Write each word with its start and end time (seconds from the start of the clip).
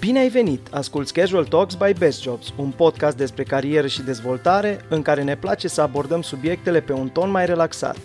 Bine 0.00 0.18
ai 0.18 0.28
venit! 0.28 0.72
Asculți 0.72 1.12
Casual 1.12 1.44
Talks 1.44 1.74
by 1.74 1.92
Best 1.98 2.22
Jobs, 2.22 2.52
un 2.56 2.70
podcast 2.70 3.16
despre 3.16 3.42
carieră 3.42 3.86
și 3.86 4.02
dezvoltare 4.02 4.80
în 4.88 5.02
care 5.02 5.22
ne 5.22 5.36
place 5.36 5.68
să 5.68 5.80
abordăm 5.80 6.22
subiectele 6.22 6.80
pe 6.80 6.92
un 6.92 7.08
ton 7.08 7.30
mai 7.30 7.46
relaxat. 7.46 7.96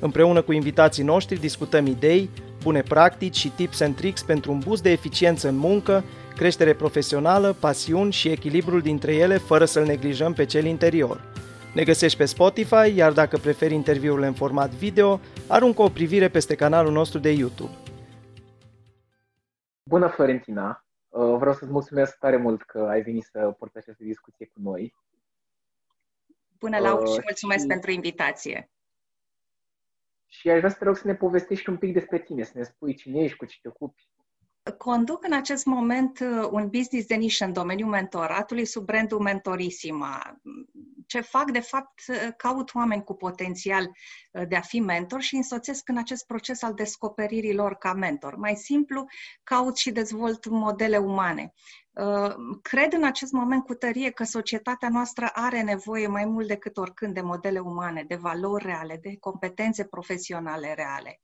Împreună 0.00 0.42
cu 0.42 0.52
invitații 0.52 1.04
noștri 1.04 1.40
discutăm 1.40 1.86
idei, 1.86 2.30
bune 2.62 2.82
practici 2.82 3.36
și 3.36 3.48
tips 3.48 3.80
and 3.80 3.96
tricks 3.96 4.22
pentru 4.22 4.52
un 4.52 4.58
boost 4.58 4.82
de 4.82 4.90
eficiență 4.90 5.48
în 5.48 5.56
muncă, 5.56 6.04
creștere 6.36 6.74
profesională, 6.74 7.56
pasiuni 7.60 8.12
și 8.12 8.28
echilibrul 8.28 8.80
dintre 8.80 9.14
ele 9.14 9.36
fără 9.36 9.64
să-l 9.64 9.84
neglijăm 9.84 10.32
pe 10.32 10.44
cel 10.44 10.64
interior. 10.64 11.20
Ne 11.74 11.82
găsești 11.82 12.18
pe 12.18 12.24
Spotify, 12.24 12.94
iar 12.94 13.12
dacă 13.12 13.36
preferi 13.36 13.74
interviurile 13.74 14.26
în 14.26 14.34
format 14.34 14.70
video, 14.70 15.20
aruncă 15.46 15.82
o 15.82 15.88
privire 15.88 16.28
peste 16.28 16.54
canalul 16.54 16.92
nostru 16.92 17.18
de 17.18 17.30
YouTube. 17.30 17.72
Bună, 19.82 20.08
Florentina! 20.08 20.82
Uh, 21.18 21.36
vreau 21.36 21.54
să-ți 21.54 21.70
mulțumesc 21.70 22.18
tare 22.18 22.36
mult 22.36 22.62
că 22.62 22.78
ai 22.78 23.02
venit 23.02 23.24
să 23.24 23.54
porți 23.58 23.76
această 23.76 24.04
discuție 24.04 24.46
cu 24.46 24.60
noi. 24.60 24.94
Bună, 26.58 26.78
Lau, 26.78 27.02
uh, 27.02 27.08
și 27.08 27.20
mulțumesc 27.22 27.60
și... 27.60 27.66
pentru 27.66 27.90
invitație. 27.90 28.70
Și 30.26 30.50
aș 30.50 30.58
vrea 30.58 30.70
să 30.70 30.76
te 30.78 30.84
rog 30.84 30.96
să 30.96 31.06
ne 31.06 31.14
povestești 31.14 31.68
un 31.68 31.76
pic 31.76 31.92
despre 31.92 32.18
tine, 32.18 32.42
să 32.42 32.52
ne 32.54 32.62
spui 32.62 32.94
cine 32.94 33.22
ești, 33.22 33.36
cu 33.36 33.44
ce 33.44 33.58
te 33.62 33.68
ocupi. 33.68 34.08
Conduc 34.76 35.24
în 35.24 35.32
acest 35.32 35.64
moment 35.64 36.18
uh, 36.20 36.48
un 36.50 36.68
business 36.68 37.06
de 37.06 37.14
nișă 37.14 37.44
în 37.44 37.52
domeniul 37.52 37.88
mentoratului 37.88 38.64
sub 38.64 38.84
brandul 38.84 39.18
Mentorissima. 39.20 40.40
Ce 41.08 41.20
fac, 41.20 41.50
de 41.50 41.60
fapt, 41.60 42.00
uh, 42.08 42.28
caut 42.36 42.74
oameni 42.74 43.04
cu 43.04 43.14
potențial 43.14 43.90
uh, 44.32 44.48
de 44.48 44.56
a 44.56 44.60
fi 44.60 44.80
mentor 44.80 45.20
și 45.20 45.34
însoțesc 45.36 45.88
în 45.88 45.96
acest 45.96 46.26
proces 46.26 46.62
al 46.62 46.74
descoperirii 46.74 47.54
lor 47.54 47.74
ca 47.74 47.92
mentor. 47.92 48.36
Mai 48.36 48.56
simplu, 48.56 49.06
caut 49.42 49.76
și 49.76 49.90
dezvolt 49.90 50.46
modele 50.48 50.96
umane. 50.96 51.52
Cred 52.62 52.92
în 52.92 53.04
acest 53.04 53.32
moment 53.32 53.64
cu 53.64 53.74
tărie 53.74 54.10
că 54.10 54.24
societatea 54.24 54.88
noastră 54.88 55.30
are 55.32 55.62
nevoie 55.62 56.06
mai 56.06 56.24
mult 56.24 56.46
decât 56.46 56.76
oricând 56.76 57.14
de 57.14 57.20
modele 57.20 57.58
umane, 57.58 58.04
de 58.08 58.14
valori 58.14 58.64
reale, 58.64 58.98
de 59.02 59.16
competențe 59.20 59.84
profesionale 59.84 60.74
reale. 60.74 61.20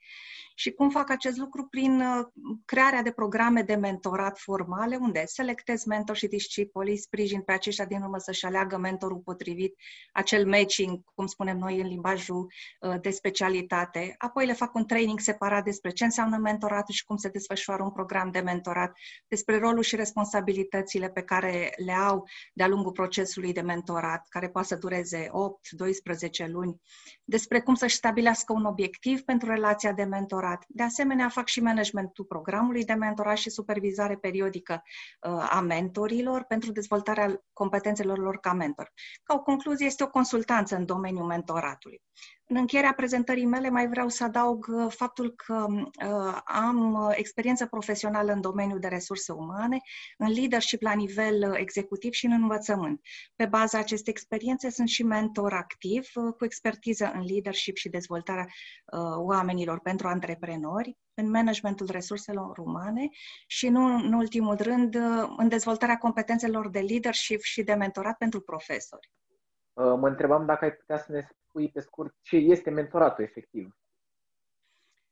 Și 0.54 0.70
cum 0.72 0.90
fac 0.90 1.10
acest 1.10 1.36
lucru? 1.36 1.66
Prin 1.66 2.00
uh, 2.00 2.26
crearea 2.64 3.02
de 3.02 3.10
programe 3.10 3.62
de 3.62 3.74
mentorat 3.74 4.38
formale, 4.38 4.96
unde 4.96 5.22
selectez 5.26 5.84
mentor 5.84 6.16
și 6.16 6.26
discipoli, 6.26 6.96
sprijin 6.96 7.40
pe 7.40 7.52
aceștia 7.52 7.84
din 7.84 8.02
urmă 8.02 8.18
să-și 8.18 8.46
aleagă 8.46 8.76
mentorul 8.76 9.18
potrivit, 9.18 9.74
acel 10.12 10.46
matching, 10.46 11.00
cum 11.14 11.26
spunem 11.26 11.58
noi 11.58 11.80
în 11.80 11.86
limbajul 11.86 12.52
uh, 12.80 13.00
de 13.00 13.10
specialitate. 13.10 14.14
Apoi 14.18 14.46
le 14.46 14.52
fac 14.52 14.74
un 14.74 14.86
training 14.86 15.20
separat 15.20 15.64
despre 15.64 15.90
ce 15.90 16.04
înseamnă 16.04 16.36
mentorat 16.36 16.88
și 16.88 17.04
cum 17.04 17.16
se 17.16 17.28
desfășoară 17.28 17.82
un 17.82 17.90
program 17.90 18.30
de 18.30 18.40
mentorat, 18.40 18.92
despre 19.28 19.58
rolul 19.58 19.82
și 19.82 19.96
responsabilitățile 19.96 21.10
pe 21.10 21.22
care 21.22 21.72
le 21.84 21.92
au 21.92 22.28
de-a 22.52 22.68
lungul 22.68 22.92
procesului 22.92 23.52
de 23.52 23.60
mentorat, 23.60 24.26
care 24.28 24.48
poate 24.48 24.66
să 24.66 24.76
dureze 24.76 25.30
8-12 26.46 26.46
luni, 26.46 26.76
despre 27.24 27.60
cum 27.60 27.74
să-și 27.74 27.96
stabilească 27.96 28.52
un 28.52 28.64
obiectiv 28.64 29.20
pentru 29.22 29.48
relația 29.48 29.92
de 29.92 30.04
mentorat, 30.04 30.42
mentorat. 30.44 30.64
De 30.68 30.82
asemenea, 30.82 31.28
fac 31.28 31.46
și 31.46 31.60
managementul 31.60 32.24
programului 32.24 32.84
de 32.84 32.92
mentorat 32.92 33.36
și 33.36 33.50
supervizare 33.50 34.16
periodică 34.16 34.82
uh, 34.82 35.48
a 35.50 35.60
mentorilor 35.60 36.42
pentru 36.42 36.72
dezvoltarea 36.72 37.44
competențelor 37.52 38.18
lor 38.18 38.38
ca 38.38 38.52
mentor. 38.52 38.92
Ca 39.22 39.34
o 39.34 39.42
concluzie, 39.42 39.86
este 39.86 40.02
o 40.02 40.08
consultanță 40.08 40.76
în 40.76 40.84
domeniul 40.84 41.26
mentoratului. 41.26 42.02
În 42.46 42.56
încheierea 42.56 42.92
prezentării 42.92 43.46
mele 43.46 43.68
mai 43.70 43.88
vreau 43.88 44.08
să 44.08 44.24
adaug 44.24 44.66
uh, 44.68 44.92
faptul 44.92 45.30
că 45.30 45.66
uh, 45.70 46.38
am 46.44 46.92
uh, 46.92 47.12
experiență 47.16 47.66
profesională 47.66 48.32
în 48.32 48.40
domeniul 48.40 48.78
de 48.78 48.88
resurse 48.88 49.32
umane, 49.32 49.78
în 50.18 50.32
leadership 50.32 50.82
la 50.82 50.92
nivel 50.92 51.50
uh, 51.50 51.58
executiv 51.58 52.12
și 52.12 52.26
în 52.26 52.32
învățământ. 52.32 53.00
Pe 53.36 53.46
baza 53.46 53.78
acestei 53.78 54.12
experiențe 54.12 54.70
sunt 54.70 54.88
și 54.88 55.02
mentor 55.02 55.52
activ 55.52 56.10
uh, 56.14 56.34
cu 56.36 56.44
expertiză 56.44 57.10
în 57.14 57.22
leadership 57.24 57.76
și 57.76 57.88
dezvoltarea 57.88 58.46
uh, 58.46 59.00
oamenilor 59.16 59.80
pentru 59.80 60.08
antreprenori, 60.08 60.96
în 61.14 61.30
managementul 61.30 61.86
resurselor 61.90 62.58
umane 62.58 63.08
și, 63.46 63.68
nu 63.68 63.84
în 63.84 64.12
ultimul 64.12 64.56
rând, 64.56 64.94
în 65.36 65.48
dezvoltarea 65.48 65.96
competențelor 65.96 66.68
de 66.68 66.80
leadership 66.80 67.40
și 67.40 67.62
de 67.62 67.74
mentorat 67.74 68.16
pentru 68.16 68.40
profesori. 68.40 69.12
Mă 69.74 70.08
întrebam 70.08 70.46
dacă 70.46 70.64
ai 70.64 70.72
putea 70.72 70.98
să 70.98 71.12
ne 71.12 71.26
spui 71.54 71.70
pe 71.70 71.80
scurt 71.80 72.14
ce 72.22 72.36
este 72.36 72.70
mentoratul 72.70 73.24
efectiv. 73.24 73.76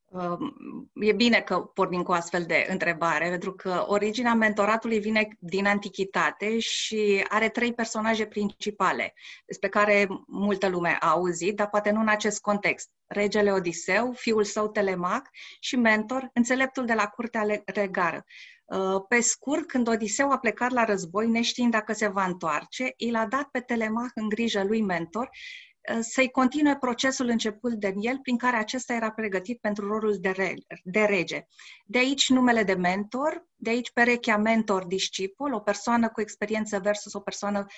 Um, 0.04 0.90
e 0.94 1.12
bine 1.12 1.40
că 1.40 1.58
pornim 1.58 2.02
cu 2.02 2.10
o 2.10 2.14
astfel 2.14 2.44
de 2.44 2.66
întrebare, 2.68 3.28
pentru 3.28 3.52
că 3.52 3.84
originea 3.86 4.34
mentoratului 4.34 4.98
vine 4.98 5.28
din 5.38 5.66
antichitate 5.66 6.58
și 6.58 7.24
are 7.28 7.48
trei 7.48 7.74
personaje 7.74 8.26
principale, 8.26 9.14
despre 9.46 9.68
care 9.68 10.06
multă 10.26 10.68
lume 10.68 10.96
a 11.00 11.10
auzit, 11.10 11.56
dar 11.56 11.68
poate 11.68 11.90
nu 11.90 12.00
în 12.00 12.08
acest 12.08 12.40
context. 12.40 12.90
Regele 13.06 13.52
Odiseu, 13.52 14.12
fiul 14.12 14.44
său 14.44 14.68
Telemac 14.68 15.28
și 15.60 15.76
mentor, 15.76 16.30
înțeleptul 16.32 16.84
de 16.84 16.94
la 16.94 17.06
curtea 17.06 17.62
regară. 17.64 18.24
Uh, 18.64 19.02
pe 19.08 19.20
scurt, 19.20 19.66
când 19.66 19.88
Odiseu 19.88 20.30
a 20.30 20.38
plecat 20.38 20.70
la 20.70 20.84
război, 20.84 21.26
neștiind 21.26 21.70
dacă 21.70 21.92
se 21.92 22.08
va 22.08 22.24
întoarce, 22.24 22.92
i 22.96 23.10
l-a 23.10 23.26
dat 23.26 23.48
pe 23.50 23.60
Telemach 23.60 24.10
în 24.14 24.28
grijă 24.28 24.64
lui 24.64 24.82
mentor 24.82 25.26
Uh, 25.26 25.71
să-i 26.00 26.30
continue 26.30 26.76
procesul 26.76 27.28
început 27.28 27.72
de 27.72 27.94
el, 27.96 28.18
prin 28.18 28.36
care 28.36 28.56
acesta 28.56 28.94
era 28.94 29.10
pregătit 29.10 29.60
pentru 29.60 29.88
rolul 29.88 30.16
de, 30.20 30.30
re- 30.30 30.54
de 30.84 31.00
rege. 31.00 31.46
De 31.86 31.98
aici 31.98 32.28
numele 32.28 32.62
de 32.62 32.74
mentor, 32.74 33.46
de 33.54 33.70
aici 33.70 33.92
perechea 33.92 34.36
mentor-discipol, 34.36 35.52
o 35.52 35.60
persoană 35.60 36.08
cu 36.08 36.20
experiență 36.20 36.78
versus 36.78 37.12
o 37.12 37.20
persoană 37.20 37.58
uh, 37.58 37.74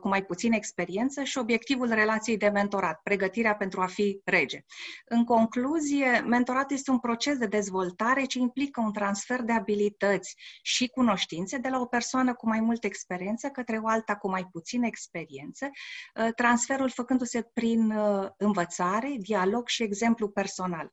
cu 0.00 0.08
mai 0.08 0.24
puțină 0.24 0.56
experiență 0.56 1.22
și 1.22 1.38
obiectivul 1.38 1.88
relației 1.88 2.36
de 2.36 2.48
mentorat, 2.48 3.00
pregătirea 3.02 3.54
pentru 3.54 3.80
a 3.80 3.86
fi 3.86 4.20
rege. 4.24 4.64
În 5.04 5.24
concluzie, 5.24 6.24
mentorat 6.26 6.70
este 6.70 6.90
un 6.90 6.98
proces 6.98 7.36
de 7.36 7.46
dezvoltare 7.46 8.24
ce 8.24 8.38
implică 8.38 8.80
un 8.80 8.92
transfer 8.92 9.42
de 9.42 9.52
abilități 9.52 10.34
și 10.62 10.88
cunoștințe 10.88 11.58
de 11.58 11.68
la 11.68 11.80
o 11.80 11.84
persoană 11.84 12.34
cu 12.34 12.48
mai 12.48 12.60
multă 12.60 12.86
experiență 12.86 13.48
către 13.48 13.80
o 13.82 13.88
alta 13.88 14.16
cu 14.16 14.28
mai 14.30 14.48
puțină 14.52 14.86
experiență, 14.86 15.70
uh, 16.14 16.28
transferul 16.34 16.90
făcându-se 16.90 17.42
prin 17.52 17.90
uh, 17.90 18.28
învățare, 18.36 19.14
dialog 19.18 19.68
și 19.68 19.82
exemplu 19.82 20.28
personal 20.28 20.90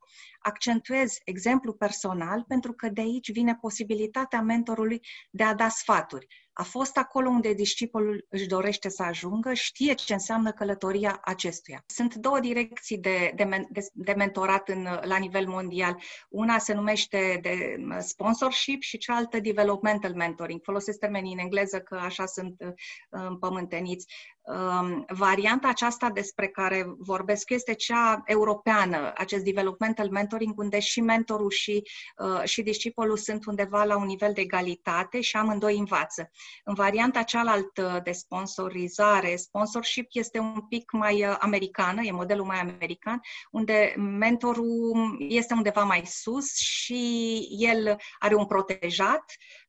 accentuez 0.48 1.18
exemplu 1.24 1.74
personal 1.74 2.44
pentru 2.48 2.74
că 2.74 2.90
de 2.90 3.02
aici 3.02 3.32
vine 3.32 3.56
posibilitatea 3.56 4.42
mentorului 4.42 5.02
de 5.30 5.44
a 5.44 5.54
da 5.54 5.70
sfaturi. 5.70 6.47
A 6.60 6.64
fost 6.64 6.98
acolo 6.98 7.30
unde 7.30 7.54
discipolul 7.54 8.26
își 8.30 8.48
dorește 8.48 8.90
să 8.90 9.04
ajungă, 9.04 9.54
știe 9.54 9.94
ce 9.94 10.14
înseamnă 10.14 10.52
călătoria 10.52 11.20
acestuia. 11.24 11.84
Sunt 11.86 12.16
două 12.16 12.40
direcții 12.40 12.98
de, 12.98 13.32
de, 13.36 13.68
de, 13.70 13.88
de 13.94 14.14
mentorat 14.14 14.70
în, 14.70 14.88
la 15.02 15.18
nivel 15.18 15.48
mondial. 15.48 16.02
Una 16.30 16.58
se 16.58 16.74
numește 16.74 17.40
de 17.42 17.76
sponsorship 18.00 18.82
și 18.82 18.98
cealaltă 18.98 19.40
developmental 19.40 20.14
mentoring. 20.14 20.60
Folosesc 20.64 21.00
termenii 21.00 21.34
în 21.34 21.40
engleză 21.40 21.80
că 21.80 21.96
așa 21.96 22.26
sunt 22.26 22.56
uh, 22.60 22.74
împământeniți. 23.10 24.06
Um, 24.48 25.06
varianta 25.08 25.68
aceasta 25.68 26.10
despre 26.10 26.48
care 26.48 26.86
vorbesc 26.98 27.50
este 27.50 27.74
cea 27.74 28.22
europeană, 28.26 29.14
acest 29.16 29.44
developmental 29.44 30.10
mentoring, 30.10 30.60
unde 30.60 30.80
și 30.80 31.02
mentorul 31.02 31.50
și, 31.50 31.84
uh, 32.18 32.44
și 32.44 32.62
discipolul 32.62 33.18
sunt 33.18 33.46
undeva 33.46 33.84
la 33.84 33.98
un 33.98 34.06
nivel 34.06 34.34
de 34.34 34.42
egalitate 34.42 35.22
și 35.22 35.36
amândoi 35.36 35.78
învață. 35.78 36.30
În 36.64 36.74
varianta 36.74 37.24
cealaltă 37.24 38.02
de 38.04 38.12
sponsorizare, 38.12 39.36
sponsorship 39.36 40.08
este 40.12 40.40
un 40.40 40.62
pic 40.70 40.92
mai 40.92 41.26
uh, 41.26 41.36
americană, 41.40 42.02
e 42.04 42.12
modelul 42.12 42.46
mai 42.46 42.60
american, 42.60 43.20
unde 43.52 43.94
mentorul 43.98 45.16
este 45.30 45.54
undeva 45.54 45.84
mai 45.84 46.02
sus 46.06 46.56
și 46.56 47.40
el 47.60 47.98
are 48.20 48.36
un 48.36 48.46
protejat 48.46 49.24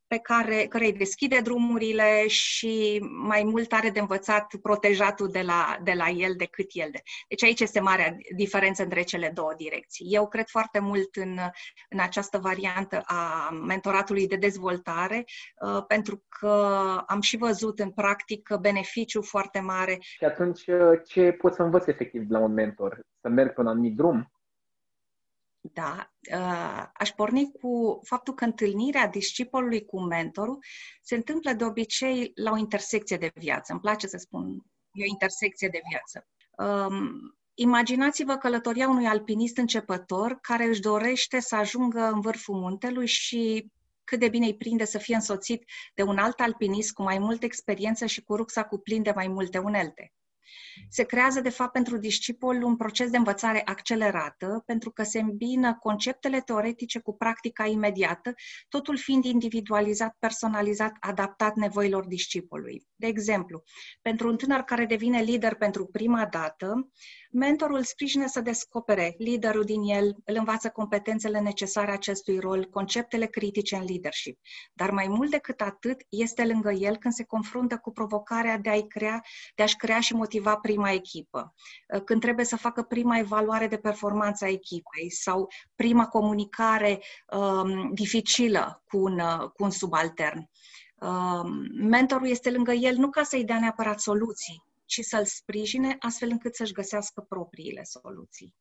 pe 0.09 0.19
care, 0.19 0.67
care 0.69 0.85
îi 0.85 0.93
deschide 0.93 1.41
drumurile 1.41 2.27
și 2.27 2.99
mai 3.27 3.43
mult 3.45 3.73
are 3.73 3.91
de 3.91 4.01
învățat 4.01 4.55
protejatul 4.63 5.29
de 5.29 5.41
la, 5.41 5.79
de 5.83 5.93
la 5.93 6.09
el 6.09 6.35
decât 6.37 6.67
el. 6.73 6.89
De. 6.93 7.03
Deci 7.29 7.45
aici 7.45 7.61
este 7.61 7.81
marea 7.81 8.17
diferență 8.37 8.83
între 8.83 9.03
cele 9.03 9.31
două 9.35 9.53
direcții. 9.57 10.07
Eu 10.11 10.29
cred 10.29 10.49
foarte 10.49 10.79
mult 10.79 11.17
în, 11.17 11.39
în 11.89 12.01
această 12.01 12.39
variantă 12.39 13.03
a 13.05 13.51
mentoratului 13.67 14.27
de 14.27 14.37
dezvoltare, 14.37 15.25
uh, 15.61 15.85
pentru 15.87 16.25
că 16.29 16.55
am 17.07 17.21
și 17.21 17.37
văzut 17.37 17.79
în 17.79 17.91
practică 17.91 18.57
beneficiu 18.57 19.23
foarte 19.23 19.61
mare. 19.61 19.97
Și 20.01 20.25
atunci 20.25 20.67
uh, 20.67 21.01
ce 21.05 21.33
poți 21.33 21.57
să 21.57 21.63
învăț 21.63 21.87
efectiv 21.87 22.31
la 22.31 22.39
un 22.39 22.53
mentor? 22.53 23.01
Să 23.21 23.29
merg 23.29 23.53
pe 23.55 23.61
un 23.61 23.67
anumit 23.67 23.97
drum? 23.97 24.33
Da, 25.73 26.13
uh, 26.33 26.85
aș 26.95 27.11
porni 27.11 27.53
cu 27.61 28.01
faptul 28.05 28.35
că 28.35 28.45
întâlnirea 28.45 29.07
discipolului 29.07 29.85
cu 29.85 30.01
mentorul 30.01 30.59
se 31.03 31.15
întâmplă 31.15 31.53
de 31.53 31.65
obicei 31.65 32.31
la 32.35 32.51
o 32.51 32.57
intersecție 32.57 33.17
de 33.17 33.31
viață. 33.35 33.73
Îmi 33.73 33.81
place 33.81 34.07
să 34.07 34.17
spun, 34.17 34.47
e 34.93 35.03
o 35.03 35.11
intersecție 35.11 35.69
de 35.69 35.81
viață. 35.89 36.27
Um, 36.59 37.11
imaginați-vă 37.55 38.37
călătoria 38.37 38.89
unui 38.89 39.07
alpinist 39.07 39.57
începător 39.57 40.39
care 40.41 40.65
își 40.65 40.81
dorește 40.81 41.41
să 41.41 41.57
ajungă 41.57 42.01
în 42.01 42.21
vârful 42.21 42.55
muntelui 42.55 43.07
și 43.07 43.71
cât 44.05 44.19
de 44.19 44.29
bine 44.29 44.47
îi 44.47 44.57
prinde 44.57 44.85
să 44.85 44.99
fie 44.99 45.15
însoțit 45.15 45.65
de 45.95 46.03
un 46.03 46.19
alt 46.19 46.41
alpinist 46.41 46.93
cu 46.93 47.03
mai 47.03 47.19
multă 47.19 47.45
experiență 47.45 48.07
și 48.07 48.23
cu 48.23 48.37
rucsacul 48.37 48.79
plin 48.79 49.03
de 49.03 49.13
mai 49.15 49.29
multe 49.29 49.59
unelte. 49.59 50.13
Se 50.89 51.05
creează, 51.05 51.41
de 51.41 51.49
fapt, 51.49 51.73
pentru 51.73 51.97
discipol 51.97 52.63
un 52.63 52.77
proces 52.77 53.11
de 53.11 53.17
învățare 53.17 53.63
accelerată, 53.65 54.63
pentru 54.67 54.91
că 54.91 55.03
se 55.03 55.21
îmbină 55.21 55.77
conceptele 55.81 56.41
teoretice 56.41 56.99
cu 56.99 57.17
practica 57.17 57.67
imediată, 57.67 58.35
totul 58.69 58.99
fiind 58.99 59.25
individualizat, 59.25 60.17
personalizat, 60.19 60.93
adaptat 61.01 61.55
nevoilor 61.55 62.07
discipolului. 62.07 62.87
De 62.97 63.07
exemplu, 63.07 63.63
pentru 64.03 64.29
un 64.29 64.37
tânăr 64.37 64.61
care 64.61 64.85
devine 64.85 65.23
lider 65.23 65.55
pentru 65.55 65.87
prima 65.87 66.27
dată, 66.27 66.91
mentorul 67.31 67.77
îl 67.77 67.83
sprijină 67.83 68.27
să 68.27 68.41
descopere 68.41 69.15
liderul 69.19 69.65
din 69.65 69.83
el, 69.83 70.17
îl 70.25 70.35
învață 70.37 70.69
competențele 70.69 71.41
necesare 71.41 71.93
acestui 71.93 72.39
rol, 72.39 72.65
conceptele 72.65 73.27
critice 73.27 73.77
în 73.77 73.85
leadership. 73.85 74.39
Dar 74.73 74.91
mai 74.91 75.09
mult 75.09 75.31
decât 75.31 75.61
atât, 75.61 76.01
este 76.09 76.45
lângă 76.45 76.73
el 76.73 76.97
când 76.97 77.15
se 77.15 77.25
confruntă 77.25 77.77
cu 77.77 77.93
provocarea 77.93 78.59
de, 78.59 78.71
a-i 78.71 78.87
crea, 78.87 79.23
de 79.55 79.63
a-și 79.63 79.77
crea 79.77 80.01
și 80.01 80.15
motiva 80.15 80.57
prima 80.57 80.91
echipă, 80.91 81.55
când 82.05 82.21
trebuie 82.21 82.45
să 82.45 82.57
facă 82.57 82.83
prima 82.83 83.19
evaluare 83.19 83.67
de 83.67 83.77
performanță 83.77 84.45
a 84.45 84.49
echipei 84.49 85.11
sau 85.11 85.49
prima 85.75 86.07
comunicare 86.07 87.01
um, 87.37 87.95
dificilă 87.95 88.83
cu 88.89 88.99
un, 88.99 89.19
cu 89.55 89.65
un 89.65 89.71
subaltern. 89.71 90.49
Um, 91.01 91.67
mentorul 91.89 92.29
este 92.29 92.51
lângă 92.51 92.73
el 92.73 92.97
nu 92.97 93.11
ca 93.11 93.23
să-i 93.23 93.45
dea 93.45 93.59
neapărat 93.59 94.01
soluții, 94.01 94.68
ci 94.89 95.01
să-l 95.01 95.25
sprijine 95.25 95.97
astfel 95.99 96.29
încât 96.31 96.55
să-și 96.55 96.73
găsească 96.73 97.21
propriile 97.29 97.83
soluții. 97.83 98.55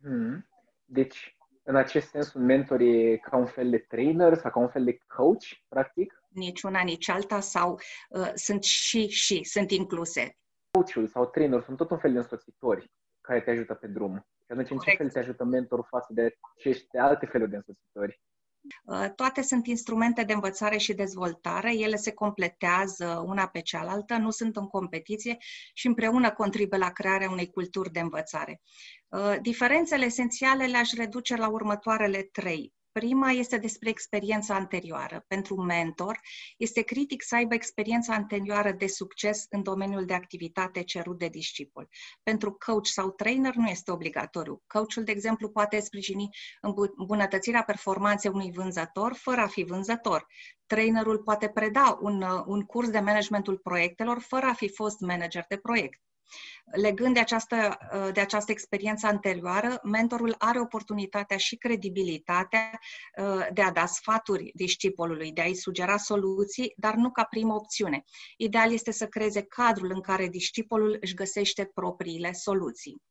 Hmm. 0.00 0.48
Deci, 0.84 1.36
în 1.62 1.76
acest 1.76 2.08
sens, 2.08 2.32
un 2.32 2.44
mentor 2.44 2.80
e 2.80 3.16
ca 3.16 3.36
un 3.36 3.46
fel 3.46 3.70
de 3.70 3.78
trainer 3.78 4.34
sau 4.34 4.50
ca 4.50 4.58
un 4.58 4.68
fel 4.68 4.84
de 4.84 4.98
coach, 5.16 5.44
practic? 5.68 6.22
Nici 6.28 6.62
una, 6.62 6.82
nici 6.82 7.08
alta, 7.08 7.40
sau 7.40 7.80
uh, 8.08 8.32
sunt 8.34 8.62
și 8.62 9.08
și, 9.08 9.44
sunt 9.44 9.70
incluse. 9.70 10.36
Coachul 10.70 11.08
sau 11.08 11.26
trainer 11.26 11.62
sunt 11.62 11.76
tot 11.76 11.90
un 11.90 11.98
fel 11.98 12.12
de 12.12 12.18
însoțitori 12.18 12.90
care 13.20 13.40
te 13.40 13.50
ajută 13.50 13.74
pe 13.74 13.86
drum. 13.86 14.26
Și 14.44 14.52
atunci, 14.52 14.68
Corect. 14.68 14.84
în 14.84 14.90
ce 14.90 14.96
fel 14.96 15.10
te 15.10 15.18
ajută 15.18 15.44
mentorul 15.44 15.86
față 15.88 16.12
de 16.12 16.36
aceste 16.56 16.98
alte 16.98 17.26
feluri 17.26 17.50
de 17.50 17.56
însoțitori? 17.56 18.20
Uh, 18.84 19.10
toate 19.16 19.42
sunt 19.42 19.66
instrumente 19.66 20.22
de 20.22 20.32
învățare 20.32 20.76
și 20.76 20.94
dezvoltare, 20.94 21.74
ele 21.74 21.96
se 21.96 22.12
completează 22.12 23.22
una 23.26 23.46
pe 23.46 23.60
cealaltă, 23.60 24.16
nu 24.16 24.30
sunt 24.30 24.56
în 24.56 24.66
competiție 24.66 25.36
și 25.74 25.86
împreună 25.86 26.32
contribuie 26.32 26.80
la 26.80 26.90
crearea 26.90 27.30
unei 27.30 27.50
culturi 27.50 27.92
de 27.92 28.00
învățare. 28.00 28.60
Uh, 29.08 29.36
diferențele 29.40 30.04
esențiale 30.04 30.66
le-aș 30.66 30.92
reduce 30.92 31.36
la 31.36 31.48
următoarele 31.48 32.22
trei. 32.22 32.72
Prima 32.92 33.30
este 33.30 33.58
despre 33.58 33.88
experiența 33.88 34.54
anterioară. 34.54 35.24
Pentru 35.28 35.54
un 35.56 35.64
mentor, 35.64 36.20
este 36.56 36.82
critic 36.82 37.22
să 37.22 37.34
aibă 37.34 37.54
experiența 37.54 38.14
anterioară 38.14 38.72
de 38.72 38.86
succes 38.86 39.46
în 39.50 39.62
domeniul 39.62 40.04
de 40.04 40.14
activitate 40.14 40.82
cerut 40.82 41.18
de 41.18 41.28
discipol. 41.28 41.88
Pentru 42.22 42.52
coach 42.52 42.86
sau 42.86 43.10
trainer 43.10 43.54
nu 43.54 43.68
este 43.68 43.90
obligatoriu. 43.90 44.62
Coachul, 44.66 45.04
de 45.04 45.12
exemplu, 45.12 45.48
poate 45.48 45.80
sprijini 45.80 46.28
îmbunătățirea 46.96 47.62
performanței 47.62 48.30
unui 48.34 48.52
vânzător 48.52 49.14
fără 49.14 49.40
a 49.40 49.46
fi 49.46 49.62
vânzător. 49.64 50.26
Trainerul 50.66 51.18
poate 51.18 51.48
preda 51.48 51.98
un, 52.00 52.24
un 52.46 52.62
curs 52.62 52.90
de 52.90 53.00
managementul 53.00 53.58
proiectelor 53.58 54.20
fără 54.20 54.46
a 54.46 54.54
fi 54.54 54.68
fost 54.68 55.00
manager 55.00 55.44
de 55.48 55.56
proiect. 55.56 56.00
Legând 56.64 57.14
de 57.14 57.20
această, 57.20 57.78
de 58.12 58.20
această 58.20 58.52
experiență 58.52 59.06
anterioară, 59.06 59.80
mentorul 59.82 60.34
are 60.38 60.60
oportunitatea 60.60 61.36
și 61.36 61.56
credibilitatea 61.56 62.80
uh, 63.16 63.46
de 63.52 63.62
a 63.62 63.70
da 63.70 63.86
sfaturi 63.86 64.50
discipolului, 64.54 65.32
de 65.32 65.40
a-i 65.40 65.54
sugera 65.54 65.96
soluții, 65.96 66.72
dar 66.76 66.94
nu 66.94 67.10
ca 67.10 67.24
primă 67.24 67.54
opțiune. 67.54 68.04
Ideal 68.36 68.72
este 68.72 68.90
să 68.90 69.06
creeze 69.06 69.42
cadrul 69.42 69.90
în 69.94 70.00
care 70.00 70.28
discipolul 70.28 70.96
își 71.00 71.14
găsește 71.14 71.70
propriile 71.74 72.32
soluții. 72.32 73.02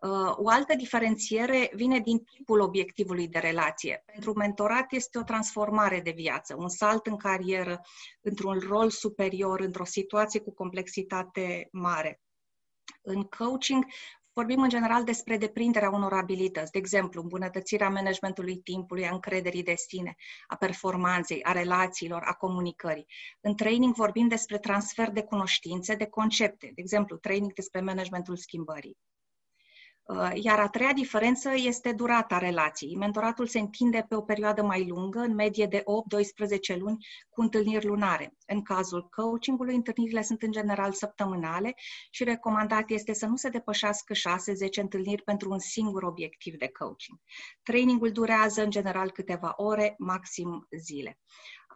Uh, 0.00 0.32
o 0.36 0.48
altă 0.48 0.74
diferențiere 0.74 1.70
vine 1.74 1.98
din 1.98 2.24
tipul 2.24 2.60
obiectivului 2.60 3.28
de 3.28 3.38
relație. 3.38 4.02
Pentru 4.06 4.32
mentorat 4.32 4.92
este 4.92 5.18
o 5.18 5.22
transformare 5.22 6.00
de 6.00 6.10
viață, 6.10 6.54
un 6.58 6.68
salt 6.68 7.06
în 7.06 7.16
carieră, 7.16 7.80
într-un 8.20 8.58
rol 8.58 8.90
superior, 8.90 9.60
într-o 9.60 9.84
situație 9.84 10.40
cu 10.40 10.54
complexitate 10.54 11.68
mare. 11.72 12.20
În 13.10 13.22
coaching 13.22 13.86
vorbim 14.32 14.60
în 14.62 14.68
general 14.68 15.04
despre 15.04 15.36
deprinderea 15.36 15.90
unor 15.90 16.12
abilități, 16.12 16.70
de 16.72 16.78
exemplu, 16.78 17.22
îmbunătățirea 17.22 17.88
managementului 17.88 18.56
timpului, 18.56 19.06
a 19.06 19.12
încrederii 19.12 19.62
de 19.62 19.74
sine, 19.74 20.14
a 20.46 20.56
performanței, 20.56 21.42
a 21.42 21.52
relațiilor, 21.52 22.22
a 22.22 22.32
comunicării. 22.32 23.06
În 23.40 23.54
training 23.54 23.94
vorbim 23.94 24.28
despre 24.28 24.58
transfer 24.58 25.10
de 25.10 25.22
cunoștințe, 25.22 25.94
de 25.94 26.06
concepte, 26.06 26.66
de 26.74 26.80
exemplu, 26.80 27.16
training 27.16 27.52
despre 27.52 27.80
managementul 27.80 28.36
schimbării. 28.36 28.96
Uh, 30.08 30.30
iar 30.34 30.58
a 30.58 30.68
treia 30.68 30.92
diferență 30.92 31.50
este 31.54 31.92
durata 31.92 32.38
relației. 32.38 32.96
Mentoratul 32.96 33.46
se 33.46 33.58
întinde 33.58 34.06
pe 34.08 34.14
o 34.14 34.20
perioadă 34.20 34.62
mai 34.62 34.86
lungă, 34.86 35.18
în 35.18 35.34
medie 35.34 35.66
de 35.66 35.84
8-12 36.74 36.78
luni, 36.78 37.06
cu 37.28 37.40
întâlniri 37.40 37.86
lunare. 37.86 38.36
În 38.46 38.62
cazul 38.62 39.08
coachingului, 39.10 39.74
întâlnirile 39.74 40.22
sunt 40.22 40.42
în 40.42 40.50
general 40.50 40.92
săptămânale 40.92 41.74
și 42.10 42.24
recomandat 42.24 42.90
este 42.90 43.12
să 43.12 43.26
nu 43.26 43.36
se 43.36 43.48
depășească 43.48 44.14
6-10 44.14 44.16
întâlniri 44.80 45.22
pentru 45.22 45.50
un 45.50 45.58
singur 45.58 46.02
obiectiv 46.02 46.54
de 46.56 46.68
coaching. 46.78 47.18
Trainingul 47.62 48.12
durează 48.12 48.62
în 48.62 48.70
general 48.70 49.10
câteva 49.10 49.52
ore, 49.56 49.94
maxim 49.98 50.66
zile. 50.78 51.18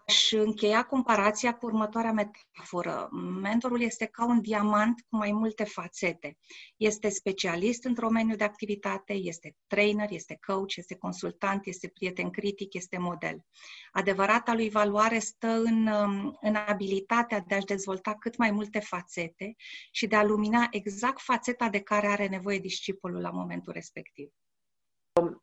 Aș 0.06 0.32
încheia 0.32 0.82
comparația 0.82 1.54
cu 1.54 1.66
următoarea 1.66 2.12
metaforă. 2.12 3.08
Mentorul 3.40 3.80
este 3.80 4.06
ca 4.06 4.24
un 4.24 4.40
diamant 4.40 5.00
cu 5.08 5.16
mai 5.16 5.32
multe 5.32 5.64
fațete. 5.64 6.38
Este 6.76 7.08
specialist 7.08 7.84
într-un 7.84 8.08
domeniu 8.08 8.36
de 8.36 8.44
activitate, 8.44 9.12
este 9.12 9.56
trainer, 9.66 10.10
este 10.10 10.38
coach, 10.46 10.76
este 10.76 10.96
consultant, 10.96 11.66
este 11.66 11.88
prieten 11.88 12.30
critic, 12.30 12.74
este 12.74 12.98
model. 12.98 13.44
Adevărata 13.92 14.54
lui 14.54 14.70
valoare 14.70 15.18
stă 15.18 15.46
în, 15.46 15.86
um, 15.86 16.38
în 16.40 16.54
abilitatea 16.54 17.40
de 17.40 17.54
a-și 17.54 17.64
dezvolta 17.64 18.14
cât 18.14 18.36
mai 18.36 18.50
multe 18.50 18.78
fațete 18.78 19.54
și 19.90 20.06
de 20.06 20.16
a 20.16 20.24
lumina 20.24 20.66
exact 20.70 21.20
fațeta 21.20 21.68
de 21.68 21.80
care 21.80 22.06
are 22.06 22.26
nevoie 22.28 22.58
discipolul 22.58 23.20
la 23.20 23.30
momentul 23.30 23.72
respectiv. 23.72 24.30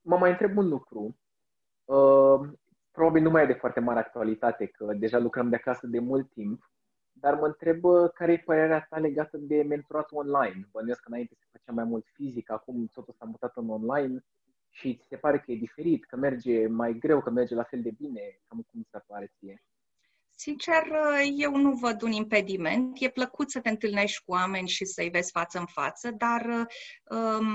Mă 0.01 0.17
mai 0.17 0.29
întreb 0.29 0.57
un 0.57 0.67
lucru. 0.67 1.17
Uh, 1.85 2.49
probabil 2.99 3.23
nu 3.23 3.29
mai 3.29 3.43
e 3.43 3.45
de 3.45 3.53
foarte 3.53 3.79
mare 3.79 3.99
actualitate, 3.99 4.65
că 4.65 4.93
deja 4.93 5.17
lucrăm 5.17 5.49
de 5.49 5.55
acasă 5.55 5.87
de 5.87 5.99
mult 5.99 6.31
timp, 6.31 6.71
dar 7.11 7.33
mă 7.33 7.45
întreb 7.45 7.81
care 8.13 8.31
e 8.31 8.37
părerea 8.45 8.85
ta 8.89 8.97
legată 8.97 9.37
de 9.37 9.63
mentoratul 9.63 10.17
online. 10.17 10.67
Bănuiesc 10.71 11.01
că 11.01 11.07
înainte 11.09 11.35
se 11.35 11.45
făcea 11.51 11.71
mai 11.71 11.83
mult 11.83 12.05
fizic, 12.13 12.51
acum 12.51 12.87
totul 12.93 13.13
s-a 13.17 13.25
mutat 13.25 13.55
în 13.55 13.69
online 13.69 14.25
și 14.69 14.95
ți 14.95 15.07
se 15.07 15.15
pare 15.15 15.39
că 15.39 15.51
e 15.51 15.55
diferit, 15.55 16.05
că 16.05 16.15
merge 16.15 16.67
mai 16.67 16.93
greu, 16.93 17.21
că 17.21 17.29
merge 17.29 17.55
la 17.55 17.63
fel 17.63 17.81
de 17.81 17.91
bine, 17.97 18.21
cam 18.47 18.65
cum 18.71 18.81
se 18.91 19.03
pare 19.07 19.31
ție? 19.37 19.63
Sincer, 20.41 20.83
eu 21.37 21.55
nu 21.55 21.71
văd 21.71 22.01
un 22.01 22.11
impediment. 22.11 23.01
E 23.01 23.09
plăcut 23.09 23.51
să 23.51 23.59
te 23.59 23.69
întâlnești 23.69 24.23
cu 24.25 24.31
oameni 24.31 24.67
și 24.67 24.85
să-i 24.85 25.09
vezi 25.09 25.31
față 25.31 25.59
în 25.59 25.65
față, 25.65 26.11
dar 26.11 26.67
um, 27.03 27.45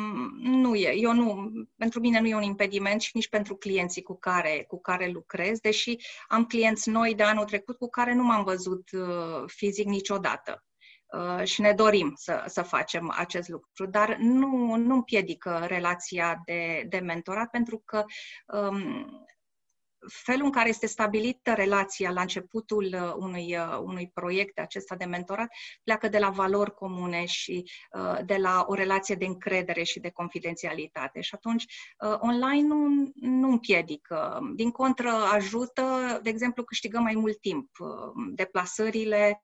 nu 0.40 0.74
e. 0.74 0.94
Eu 0.96 1.12
nu, 1.12 1.50
pentru 1.76 2.00
mine 2.00 2.20
nu 2.20 2.26
e 2.26 2.34
un 2.34 2.42
impediment 2.42 3.00
și 3.00 3.10
nici 3.14 3.28
pentru 3.28 3.56
clienții 3.56 4.02
cu 4.02 4.18
care, 4.18 4.64
cu 4.68 4.80
care 4.80 5.06
lucrez, 5.06 5.58
deși 5.58 5.96
am 6.28 6.44
clienți 6.44 6.90
noi 6.90 7.14
de 7.14 7.22
anul 7.22 7.44
trecut 7.44 7.76
cu 7.76 7.88
care 7.88 8.14
nu 8.14 8.22
m-am 8.22 8.44
văzut 8.44 8.90
uh, 8.92 9.42
fizic 9.46 9.86
niciodată. 9.86 10.64
Uh, 11.06 11.44
și 11.44 11.60
ne 11.60 11.72
dorim 11.72 12.12
să, 12.16 12.44
să 12.46 12.62
facem 12.62 13.12
acest 13.16 13.48
lucru, 13.48 13.86
dar 13.86 14.16
nu, 14.16 14.74
nu 14.74 14.94
împiedică 14.94 15.64
relația 15.66 16.42
de, 16.44 16.84
de 16.88 16.98
mentorat 16.98 17.50
pentru 17.50 17.82
că 17.84 18.04
um, 18.46 19.06
felul 20.08 20.44
în 20.44 20.50
care 20.50 20.68
este 20.68 20.86
stabilită 20.86 21.52
relația 21.52 22.10
la 22.10 22.20
începutul 22.20 22.84
uh, 22.84 23.12
unui, 23.16 23.56
uh, 23.56 23.78
unui 23.82 24.10
proiect 24.14 24.58
acesta 24.58 24.94
de 24.94 25.04
mentorat 25.04 25.48
pleacă 25.82 26.08
de 26.08 26.18
la 26.18 26.30
valori 26.30 26.74
comune 26.74 27.24
și 27.24 27.70
uh, 27.92 28.18
de 28.24 28.36
la 28.36 28.64
o 28.66 28.74
relație 28.74 29.14
de 29.14 29.24
încredere 29.24 29.82
și 29.82 30.00
de 30.00 30.10
confidențialitate. 30.10 31.20
Și 31.20 31.34
atunci, 31.34 31.64
online 32.18 32.66
nu, 32.66 33.12
nu 33.14 33.48
împiedică. 33.48 34.38
Din 34.54 34.70
contră, 34.70 35.10
ajută, 35.10 35.82
de 36.22 36.30
exemplu, 36.30 36.64
câștigăm 36.64 37.02
mai 37.02 37.14
mult 37.14 37.40
timp. 37.40 37.70
Deplasările 38.34 39.40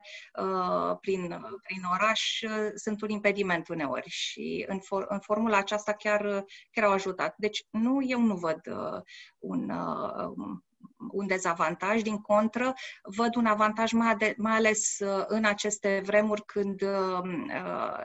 prin, 1.01 1.41
prin 1.63 1.83
oraș 1.93 2.41
sunt 2.75 3.03
un 3.03 3.09
impediment 3.09 3.69
uneori 3.69 4.09
și 4.09 4.65
în, 4.69 4.79
for, 4.79 5.07
în 5.09 5.19
formula 5.19 5.57
aceasta 5.57 5.93
chiar, 5.93 6.45
chiar 6.71 6.85
au 6.85 6.93
ajutat. 6.93 7.35
Deci, 7.37 7.65
nu, 7.71 7.99
eu 8.03 8.21
nu 8.21 8.35
văd 8.35 8.61
un 9.39 9.71
un 11.21 11.27
dezavantaj, 11.27 12.03
din 12.03 12.21
contră, 12.21 12.75
văd 13.03 13.35
un 13.35 13.47
avantaj 13.47 13.93
mai, 13.93 14.11
ade- 14.11 14.35
mai 14.37 14.57
ales 14.57 14.99
uh, 14.99 15.25
în 15.27 15.45
aceste 15.45 16.03
vremuri 16.05 16.45
când 16.45 16.83
uh, 16.83 17.21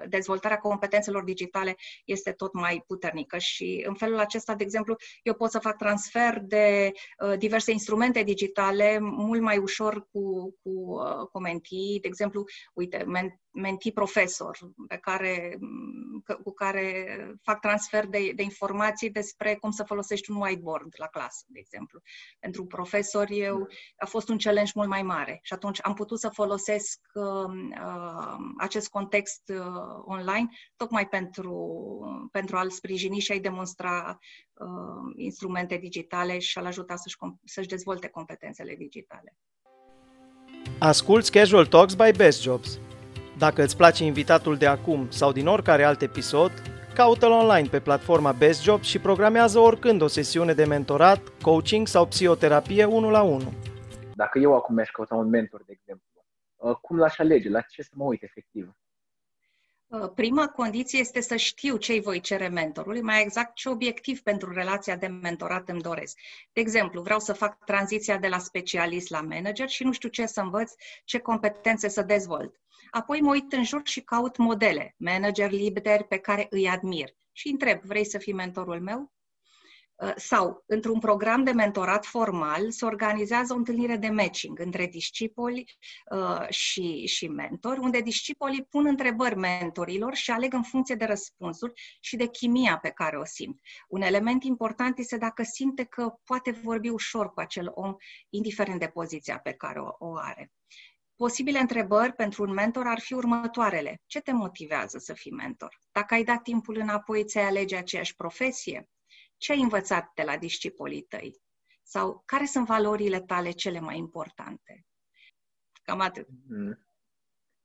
dezvoltarea 0.08 0.58
competențelor 0.58 1.24
digitale 1.24 1.76
este 2.06 2.32
tot 2.32 2.54
mai 2.54 2.84
puternică. 2.88 3.38
Și 3.38 3.84
în 3.88 3.94
felul 3.94 4.20
acesta, 4.20 4.56
de 4.56 4.64
exemplu, 4.64 4.96
eu 5.24 5.34
pot 5.34 5.52
să 5.52 5.60
fac 5.60 5.78
transfer 5.78 6.40
de 6.40 6.92
diverse 7.38 7.72
instrumente 7.72 8.24
digitale 8.24 8.98
mult 9.00 9.42
mai 9.42 9.58
ușor 9.58 10.08
cu, 10.12 10.56
cu, 10.64 10.98
cu 11.32 11.40
mentii, 11.40 12.00
de 12.02 12.08
exemplu, 12.08 12.44
uite, 12.74 13.06
menti 13.56 13.92
profesor 13.92 14.58
pe 14.88 14.98
care, 14.98 15.58
cu 16.44 16.54
care 16.54 17.18
fac 17.42 17.60
transfer 17.60 18.06
de, 18.06 18.32
de 18.36 18.44
informații 18.44 19.10
despre 19.10 19.56
cum 19.56 19.72
să 19.72 19.84
folosești 19.84 20.32
un 20.32 20.42
whiteboard 20.42 20.94
la 20.98 21.08
clasă, 21.08 21.46
de 21.48 21.60
exemplu. 21.60 22.02
Pentru 22.40 22.66
profesori 23.06 23.40
eu, 23.40 23.68
a 23.98 24.06
fost 24.06 24.30
un 24.30 24.38
challenge 24.38 24.72
mult 24.76 24.90
mai 24.90 25.02
mare. 25.04 25.40
Și 25.44 25.54
atunci 25.54 25.80
am 25.82 25.94
putut 25.94 26.20
să 26.20 26.30
folosesc 26.30 27.00
uh, 27.14 27.24
uh, 27.24 28.38
acest 28.58 28.90
context 28.90 29.42
uh, 29.48 30.04
online 30.06 30.50
tocmai 30.76 31.08
pentru, 31.08 32.30
pentru 32.32 32.58
a-l 32.58 32.70
sprijini 32.70 33.20
și 33.20 33.32
a-i 33.32 33.40
demonstra 33.40 34.20
uh, 34.54 35.14
instrumente 35.16 35.78
digitale 35.78 36.40
și 36.40 36.58
a-l 36.58 36.66
ajuta 36.66 36.96
să-și, 36.96 37.16
să-și 37.46 37.68
dezvolte 37.68 38.08
competențele 38.08 38.76
digitale. 38.76 39.36
Asculți 40.80 41.32
Casual 41.32 41.66
Talks 41.66 41.94
by 41.94 42.12
Best 42.18 42.42
Jobs. 42.42 42.80
Dacă 43.38 43.64
îți 43.64 43.78
place 43.78 44.04
invitatul 44.04 44.58
de 44.58 44.66
acum 44.66 45.10
sau 45.10 45.32
din 45.32 45.48
oricare 45.48 45.84
alt 45.84 46.02
episod, 46.02 46.75
caută-l 46.96 47.32
online 47.32 47.68
pe 47.68 47.80
platforma 47.80 48.32
Best 48.32 48.62
Job 48.62 48.82
și 48.82 49.00
programează 49.00 49.60
oricând 49.60 50.02
o 50.02 50.08
sesiune 50.08 50.54
de 50.54 50.66
mentorat, 50.66 51.22
coaching 51.42 51.88
sau 51.88 52.06
psihoterapie 52.06 52.86
1 52.86 53.10
la 53.10 53.22
1. 53.22 53.54
Dacă 54.14 54.40
eu 54.40 54.56
acum 54.56 54.76
mi-aș 54.76 54.90
căuta 54.90 55.16
un 55.16 55.30
mentor, 55.30 55.64
de 55.66 55.74
exemplu, 55.78 56.06
uh, 56.56 56.76
cum 56.76 56.98
l-aș 56.98 57.20
alege? 57.20 57.50
La 57.50 57.62
ce 57.62 57.82
să 57.82 57.90
mă 57.94 58.04
uit 58.04 58.24
efectiv? 58.24 58.76
Uh, 59.88 60.10
prima 60.16 60.48
condiție 60.48 61.00
este 61.00 61.22
să 61.22 61.36
știu 61.36 61.78
ce 61.78 61.92
îi 61.92 62.02
voi 62.02 62.20
cere 62.20 62.48
mentorului, 62.48 63.02
mai 63.02 63.22
exact 63.22 63.56
ce 63.56 63.70
obiectiv 63.70 64.22
pentru 64.22 64.54
relația 64.54 64.96
de 64.96 65.08
mentorat 65.08 65.70
îmi 65.70 65.82
doresc. 65.82 66.20
De 66.54 66.62
exemplu, 66.62 67.02
vreau 67.02 67.20
să 67.20 67.34
fac 67.34 67.66
tranziția 67.66 68.18
de 68.18 68.28
la 68.28 68.40
specialist 68.40 69.10
la 69.10 69.22
manager 69.22 69.70
și 69.70 69.84
nu 69.84 69.92
știu 69.92 70.10
ce 70.10 70.26
să 70.26 70.42
învăț, 70.42 70.74
ce 71.04 71.20
competențe 71.20 71.88
să 71.88 72.02
dezvolt. 72.02 72.60
Apoi 72.92 73.22
mă 73.22 73.32
uit 73.32 73.54
în 73.54 73.64
jur 73.64 73.82
și 73.84 74.02
caut 74.02 74.38
modele, 74.38 74.96
manager 74.98 75.52
lideri 75.52 76.04
pe 76.04 76.18
care 76.18 76.48
îi 76.50 76.70
admir 76.70 77.16
și 77.32 77.48
întreb, 77.48 77.82
vrei 77.82 78.06
să 78.06 78.18
fii 78.18 78.34
mentorul 78.34 78.82
meu? 78.82 79.15
Uh, 79.96 80.14
sau, 80.16 80.64
într-un 80.66 81.00
program 81.00 81.44
de 81.44 81.52
mentorat 81.52 82.06
formal, 82.06 82.72
se 82.72 82.86
organizează 82.86 83.54
o 83.54 83.56
întâlnire 83.56 83.96
de 83.96 84.10
matching 84.10 84.60
între 84.60 84.86
discipoli 84.86 85.78
uh, 86.12 86.50
și, 86.50 87.06
și 87.06 87.28
mentori, 87.28 87.80
unde 87.80 88.02
discipolii 88.02 88.66
pun 88.70 88.86
întrebări 88.86 89.36
mentorilor 89.36 90.14
și 90.14 90.32
aleg 90.32 90.54
în 90.54 90.64
funcție 90.64 90.96
de 90.96 91.06
răspunsuri 91.06 91.74
și 92.00 92.16
de 92.16 92.28
chimia 92.28 92.78
pe 92.78 92.90
care 92.90 93.18
o 93.18 93.26
simt. 93.26 93.60
Un 93.88 94.02
element 94.02 94.44
important 94.44 94.98
este 94.98 95.18
dacă 95.18 95.44
simte 95.44 95.84
că 95.84 96.14
poate 96.24 96.52
vorbi 96.52 96.90
ușor 96.90 97.34
cu 97.34 97.40
acel 97.40 97.72
om, 97.74 97.96
indiferent 98.30 98.80
de 98.80 98.88
poziția 98.88 99.40
pe 99.40 99.54
care 99.54 99.80
o, 99.80 99.90
o 100.00 100.16
are. 100.16 100.52
Posibile 101.16 101.60
întrebări 101.60 102.14
pentru 102.14 102.44
un 102.44 102.54
mentor 102.54 102.88
ar 102.88 103.00
fi 103.00 103.14
următoarele. 103.14 104.02
Ce 104.06 104.20
te 104.20 104.32
motivează 104.32 104.98
să 104.98 105.14
fii 105.14 105.32
mentor? 105.32 105.80
Dacă 105.92 106.14
ai 106.14 106.24
dat 106.24 106.42
timpul 106.42 106.78
înapoi, 106.78 107.24
ți-ai 107.24 107.46
alege 107.46 107.76
aceeași 107.76 108.16
profesie? 108.16 108.90
Ce 109.38 109.52
ai 109.52 109.62
învățat 109.62 110.12
de 110.16 110.24
la 110.24 110.38
discipolii 110.38 111.02
tăi? 111.02 111.42
Sau 111.84 112.24
care 112.26 112.46
sunt 112.46 112.66
valorile 112.66 113.22
tale 113.22 113.52
cele 113.52 113.80
mai 113.80 113.98
importante? 113.98 114.86
Cam 115.84 116.00
atât. 116.00 116.28
Mm-hmm. 116.28 116.78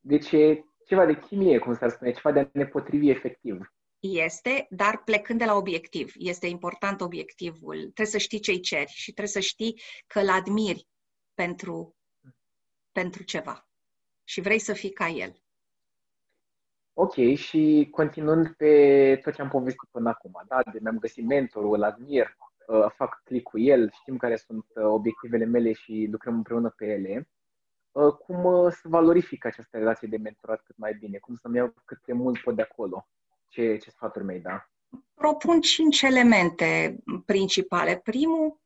Deci 0.00 0.32
e 0.32 0.64
ceva 0.86 1.06
de 1.06 1.18
chimie, 1.18 1.58
cum 1.58 1.74
s-ar 1.74 1.90
spune, 1.90 2.12
ceva 2.12 2.32
de 2.32 2.40
a 2.40 2.48
ne 2.52 2.66
potrivi 2.66 3.10
efectiv. 3.10 3.74
Este, 3.98 4.66
dar 4.70 5.02
plecând 5.02 5.38
de 5.38 5.44
la 5.44 5.54
obiectiv. 5.54 6.12
Este 6.16 6.46
important 6.46 7.00
obiectivul. 7.00 7.76
Trebuie 7.76 8.06
să 8.06 8.18
știi 8.18 8.40
ce-i 8.40 8.60
ceri 8.60 8.90
și 8.90 9.12
trebuie 9.12 9.32
să 9.32 9.40
știi 9.40 9.80
că 10.06 10.20
îl 10.20 10.28
admiri 10.28 10.88
pentru 11.34 11.96
pentru 12.92 13.22
ceva 13.22 13.68
și 14.24 14.40
vrei 14.40 14.58
să 14.58 14.72
fii 14.72 14.92
ca 14.92 15.08
el. 15.08 15.39
Ok, 17.02 17.34
și 17.34 17.88
continuând 17.90 18.48
pe 18.48 19.20
tot 19.22 19.34
ce 19.34 19.42
am 19.42 19.48
povestit 19.48 19.88
până 19.90 20.08
acum, 20.08 20.42
da, 20.48 20.60
de 20.72 20.78
mi-am 20.82 20.98
găsit 20.98 21.26
mentorul, 21.26 21.74
îl 21.74 21.82
admir, 21.82 22.36
uh, 22.66 22.86
fac 22.96 23.22
click 23.24 23.48
cu 23.50 23.58
el, 23.58 23.90
știm 23.92 24.16
care 24.16 24.36
sunt 24.36 24.64
uh, 24.74 24.84
obiectivele 24.84 25.44
mele 25.44 25.72
și 25.72 26.08
lucrăm 26.10 26.34
împreună 26.34 26.74
pe 26.76 26.86
ele. 26.86 27.28
Uh, 27.92 28.12
cum 28.12 28.70
să 28.70 28.80
valorific 28.88 29.44
această 29.44 29.78
relație 29.78 30.08
de 30.08 30.16
mentorat 30.16 30.62
cât 30.64 30.76
mai 30.76 30.94
bine? 30.94 31.18
Cum 31.18 31.34
să-mi 31.36 31.56
iau 31.56 31.74
cât 31.84 31.98
de 32.04 32.12
mult 32.12 32.40
pot 32.40 32.56
de 32.56 32.62
acolo? 32.62 33.08
Ce, 33.48 33.76
ce 33.76 33.90
sfaturi 33.90 34.24
mi-ai 34.24 34.40
da? 34.40 34.68
Propun 35.14 35.60
cinci 35.60 36.02
elemente 36.02 36.98
principale. 37.26 38.00
Primul, 38.04 38.60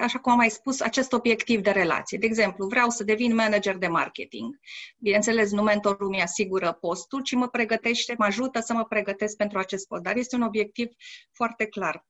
așa 0.00 0.18
cum 0.18 0.32
am 0.32 0.38
mai 0.38 0.50
spus, 0.50 0.80
acest 0.80 1.12
obiectiv 1.12 1.60
de 1.60 1.70
relație. 1.70 2.18
De 2.18 2.26
exemplu, 2.26 2.66
vreau 2.66 2.90
să 2.90 3.04
devin 3.04 3.34
manager 3.34 3.76
de 3.76 3.88
marketing. 3.88 4.58
Bineînțeles, 4.98 5.50
nu 5.50 5.62
mentorul 5.62 6.08
mi 6.08 6.22
asigură 6.22 6.72
postul, 6.72 7.22
ci 7.22 7.32
mă 7.32 7.48
pregătește, 7.48 8.14
mă 8.18 8.24
ajută 8.24 8.60
să 8.60 8.72
mă 8.72 8.84
pregătesc 8.84 9.36
pentru 9.36 9.58
acest 9.58 9.86
post. 9.86 10.02
Dar 10.02 10.16
este 10.16 10.36
un 10.36 10.42
obiectiv 10.42 10.88
foarte 11.32 11.66
clar. 11.66 12.08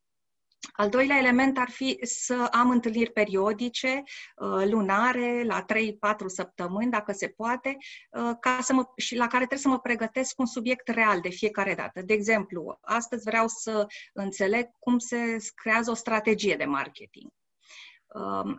Al 0.73 0.89
doilea 0.89 1.19
element 1.19 1.59
ar 1.59 1.71
fi 1.71 1.99
să 2.03 2.49
am 2.51 2.71
întâlniri 2.71 3.13
periodice, 3.13 4.03
uh, 4.37 4.65
lunare, 4.71 5.45
la 5.45 5.65
3-4 5.65 6.27
săptămâni, 6.27 6.91
dacă 6.91 7.13
se 7.13 7.29
poate, 7.29 7.77
uh, 8.11 8.31
ca 8.41 8.59
să 8.61 8.73
mă, 8.73 8.85
și 8.97 9.17
la 9.17 9.27
care 9.27 9.47
trebuie 9.47 9.59
să 9.59 9.69
mă 9.69 9.79
pregătesc 9.79 10.39
un 10.39 10.47
subiect 10.47 10.89
real 10.89 11.21
de 11.21 11.29
fiecare 11.29 11.75
dată. 11.75 12.03
De 12.03 12.13
exemplu, 12.13 12.79
astăzi 12.81 13.25
vreau 13.25 13.49
să 13.49 13.87
înțeleg 14.13 14.69
cum 14.79 14.99
se 14.99 15.37
creează 15.55 15.91
o 15.91 15.95
strategie 15.95 16.57
de 16.57 16.65
marketing 16.65 17.31
Um, 17.31 17.40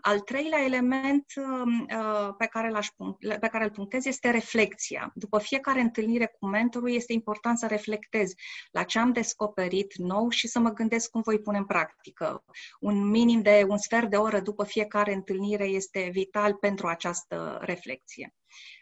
al 0.01 0.19
treilea 0.19 0.63
element 0.63 1.25
um, 1.35 1.87
uh, 1.97 2.33
pe 2.37 2.45
care, 2.45 2.69
l-aș 2.69 2.87
pe 3.19 3.47
care 3.51 3.63
îl 3.63 3.71
punctez 3.71 4.05
este 4.05 4.29
reflexia. 4.29 5.11
După 5.15 5.39
fiecare 5.39 5.79
întâlnire 5.79 6.35
cu 6.39 6.47
mentorul 6.47 6.91
este 6.91 7.13
important 7.13 7.57
să 7.57 7.67
reflectez 7.67 8.31
la 8.71 8.83
ce 8.83 8.99
am 8.99 9.11
descoperit 9.11 9.97
nou 9.97 10.29
și 10.29 10.47
să 10.47 10.59
mă 10.59 10.69
gândesc 10.69 11.09
cum 11.09 11.21
voi 11.21 11.39
pune 11.39 11.57
în 11.57 11.65
practică. 11.65 12.43
Un 12.79 13.09
minim 13.09 13.41
de 13.41 13.65
un 13.67 13.77
sfert 13.77 14.09
de 14.09 14.17
oră 14.17 14.39
după 14.39 14.63
fiecare 14.63 15.13
întâlnire 15.13 15.65
este 15.65 16.09
vital 16.11 16.53
pentru 16.53 16.87
această 16.87 17.59
reflexie. 17.61 18.33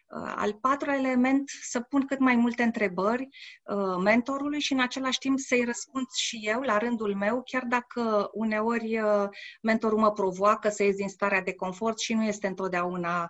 Uh, 0.10 0.34
al 0.36 0.54
patrulea 0.54 0.98
element, 0.98 1.50
să 1.62 1.80
pun 1.80 2.06
cât 2.06 2.20
mai 2.20 2.36
multe 2.36 2.64
întrebări 2.64 3.28
uh, 3.64 3.96
mentorului 4.04 4.60
și 4.60 4.74
în 4.74 4.80
același 4.80 5.18
timp 5.18 5.40
să-i 5.40 5.64
răspund 5.64 6.06
și 6.16 6.40
eu 6.44 6.62
la 6.62 6.78
rândul 6.78 7.16
meu, 7.16 7.42
chiar 7.46 7.64
dacă 7.64 8.30
uneori 8.34 9.00
uh, 9.00 9.28
mentorul 9.62 10.00
mă 10.00 10.12
provoacă 10.12 10.70
să 10.70 10.84
ies 10.84 10.96
din 10.96 11.10
starea 11.10 11.42
de 11.42 11.54
confort 11.54 12.00
și 12.00 12.14
nu 12.14 12.24
este 12.24 12.48
întotdeauna 12.48 13.30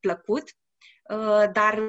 plăcut, 0.00 0.44
dar 1.52 1.82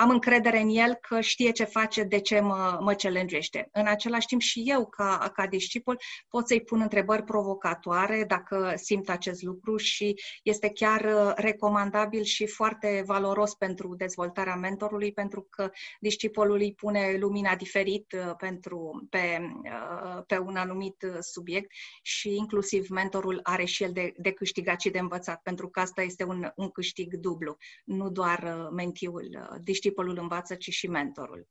am 0.00 0.10
încredere 0.10 0.60
în 0.60 0.68
el 0.68 0.94
că 0.94 1.20
știe 1.20 1.50
ce 1.50 1.64
face, 1.64 2.02
de 2.02 2.18
ce 2.18 2.40
mă, 2.40 2.78
mă 2.80 2.94
challenge 2.94 3.38
În 3.72 3.86
același 3.86 4.26
timp 4.26 4.40
și 4.40 4.62
eu, 4.66 4.86
ca, 4.86 5.30
ca 5.34 5.46
discipol, 5.46 5.96
pot 6.28 6.46
să-i 6.46 6.60
pun 6.60 6.80
întrebări 6.80 7.22
provocatoare 7.22 8.24
dacă 8.24 8.72
simt 8.76 9.08
acest 9.08 9.42
lucru 9.42 9.76
și 9.76 10.14
este 10.42 10.70
chiar 10.70 11.04
uh, 11.04 11.32
recomandabil 11.34 12.22
și 12.22 12.46
foarte 12.46 13.02
valoros 13.06 13.54
pentru 13.54 13.94
dezvoltarea 13.96 14.54
mentorului, 14.54 15.12
pentru 15.12 15.46
că 15.50 15.70
discipolul 16.00 16.58
îi 16.58 16.74
pune 16.74 17.16
lumina 17.18 17.54
diferit 17.54 18.12
uh, 18.12 18.34
pentru, 18.36 19.06
pe, 19.10 19.40
uh, 19.64 20.22
pe 20.26 20.38
un 20.38 20.56
anumit 20.56 21.06
subiect 21.20 21.70
și 22.02 22.34
inclusiv 22.36 22.88
mentorul 22.88 23.40
are 23.42 23.64
și 23.64 23.82
el 23.82 23.92
de, 23.92 24.12
de 24.16 24.30
câștigat 24.30 24.80
și 24.80 24.90
de 24.90 24.98
învățat, 24.98 25.40
pentru 25.42 25.68
că 25.68 25.80
asta 25.80 26.02
este 26.02 26.24
un, 26.24 26.52
un 26.56 26.70
câștig 26.70 27.14
dublu, 27.14 27.56
nu 27.84 28.10
doar 28.10 28.68
mentiul 28.70 29.48
discipolului 29.62 29.86
discipolul 29.88 30.18
învață, 30.20 30.54
ci 30.54 30.70
și 30.70 30.88
mentorul. 30.88 31.46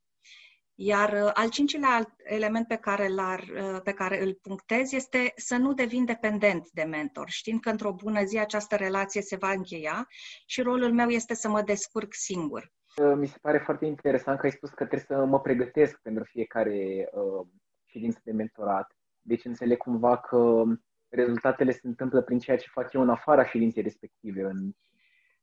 Iar 0.79 1.13
uh, 1.13 1.29
al 1.33 1.49
cincilea 1.49 2.15
element 2.23 2.67
pe 2.67 2.75
care, 2.75 3.07
l-ar, 3.07 3.39
uh, 3.39 3.81
pe 3.83 3.93
care 3.93 4.23
îl 4.23 4.33
punctez 4.41 4.91
este 4.91 5.33
să 5.35 5.55
nu 5.55 5.73
devin 5.73 6.05
dependent 6.05 6.69
de 6.71 6.83
mentor, 6.83 7.29
știind 7.29 7.59
că 7.61 7.69
într-o 7.69 7.93
bună 7.93 8.23
zi 8.23 8.37
această 8.37 8.75
relație 8.75 9.21
se 9.21 9.35
va 9.35 9.51
încheia 9.51 10.07
și 10.45 10.61
rolul 10.61 10.93
meu 10.93 11.09
este 11.09 11.33
să 11.33 11.49
mă 11.49 11.61
descurc 11.61 12.13
singur. 12.13 12.71
Uh, 12.97 13.13
mi 13.15 13.27
se 13.27 13.37
pare 13.41 13.57
foarte 13.57 13.85
interesant 13.85 14.39
că 14.39 14.45
ai 14.45 14.51
spus 14.51 14.69
că 14.69 14.85
trebuie 14.85 15.05
să 15.07 15.25
mă 15.25 15.39
pregătesc 15.39 15.99
pentru 16.01 16.23
fiecare 16.23 17.09
uh, 17.11 17.47
ședință 17.85 18.19
de 18.23 18.31
mentorat. 18.31 18.91
Deci 19.21 19.45
înțeleg 19.45 19.77
cumva 19.77 20.17
că 20.17 20.63
rezultatele 21.09 21.71
se 21.71 21.87
întâmplă 21.87 22.21
prin 22.21 22.39
ceea 22.39 22.57
ce 22.57 22.69
fac 22.71 22.93
eu 22.93 23.01
în 23.01 23.09
afara 23.09 23.45
ședinței 23.45 23.83
respective, 23.83 24.41
în 24.41 24.71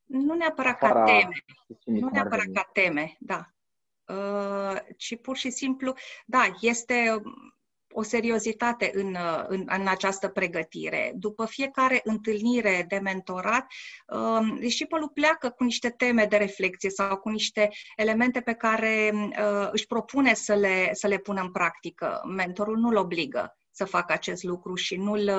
nu 0.05 0.35
neapărat 0.35 0.79
ca 0.79 1.03
teme. 1.03 1.45
Nu 1.85 2.09
neapărat 2.13 2.47
ca 2.53 2.71
teme, 2.73 3.17
da. 3.19 3.49
Uh, 4.07 4.77
ci 4.97 5.21
pur 5.21 5.37
și 5.37 5.51
simplu, 5.51 5.95
da, 6.27 6.45
este 6.61 7.23
o 7.97 8.03
seriozitate 8.03 8.91
în, 8.95 9.17
în, 9.47 9.65
în 9.67 9.89
această 9.89 10.29
pregătire. 10.29 11.13
După 11.15 11.47
fiecare 11.47 12.01
întâlnire 12.05 12.85
de 12.89 12.99
mentorat, 12.99 13.67
um, 14.07 14.57
discipolul 14.59 15.09
pleacă 15.09 15.51
cu 15.51 15.65
niște 15.65 15.91
teme 15.91 16.25
de 16.25 16.37
reflexie 16.37 16.91
sau 16.91 17.17
cu 17.17 17.29
niște 17.29 17.71
elemente 17.97 18.41
pe 18.41 18.55
care 18.55 19.13
uh, 19.15 19.69
își 19.71 19.87
propune 19.87 20.35
să 20.35 20.55
le, 20.55 20.91
să 20.93 21.07
le 21.07 21.19
pună 21.19 21.41
în 21.41 21.51
practică. 21.51 22.21
Mentorul 22.27 22.79
nu-l 22.79 22.97
obligă 22.97 23.57
să 23.75 23.85
facă 23.85 24.13
acest 24.13 24.43
lucru 24.43 24.75
și 24.75 24.97
nu-l, 24.97 25.31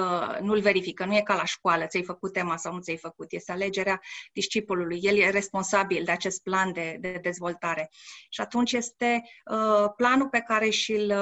nu-l 0.41 0.59
verifică. 0.59 1.05
Nu 1.05 1.15
e 1.15 1.21
ca 1.21 1.35
la 1.35 1.45
școală, 1.45 1.85
ți-ai 1.85 2.03
făcut 2.03 2.33
tema 2.33 2.57
sau 2.57 2.73
nu 2.73 2.79
ți-ai 2.79 2.97
făcut. 2.97 3.31
Este 3.31 3.51
alegerea 3.51 4.01
discipolului. 4.33 4.99
El 5.01 5.17
e 5.17 5.29
responsabil 5.29 6.03
de 6.03 6.11
acest 6.11 6.41
plan 6.43 6.73
de, 6.73 6.97
de 6.99 7.19
dezvoltare. 7.21 7.89
Și 8.29 8.41
atunci 8.41 8.71
este 8.71 9.23
uh, 9.51 9.89
planul 9.95 10.29
pe 10.29 10.39
care 10.39 10.69
și-l, 10.69 11.13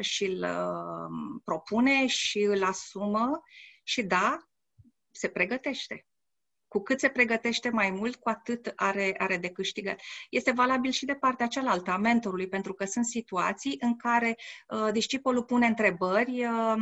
și-l 0.00 0.42
uh, 0.42 1.40
propune 1.44 2.06
și 2.06 2.40
îl 2.40 2.64
asumă 2.64 3.42
și 3.82 4.02
da, 4.02 4.38
se 5.10 5.28
pregătește 5.28 6.07
cu 6.68 6.82
cât 6.82 7.00
se 7.00 7.08
pregătește 7.08 7.70
mai 7.70 7.90
mult, 7.90 8.16
cu 8.16 8.28
atât 8.28 8.72
are, 8.76 9.14
are 9.18 9.36
de 9.36 9.48
câștigat. 9.48 10.00
Este 10.30 10.50
valabil 10.50 10.90
și 10.90 11.04
de 11.04 11.14
partea 11.14 11.46
cealaltă 11.46 11.90
a 11.90 11.96
mentorului, 11.96 12.48
pentru 12.48 12.72
că 12.72 12.84
sunt 12.84 13.06
situații 13.06 13.76
în 13.80 13.96
care 13.96 14.36
uh, 14.68 14.92
discipolul 14.92 15.42
pune 15.42 15.66
întrebări 15.66 16.44
uh, 16.44 16.74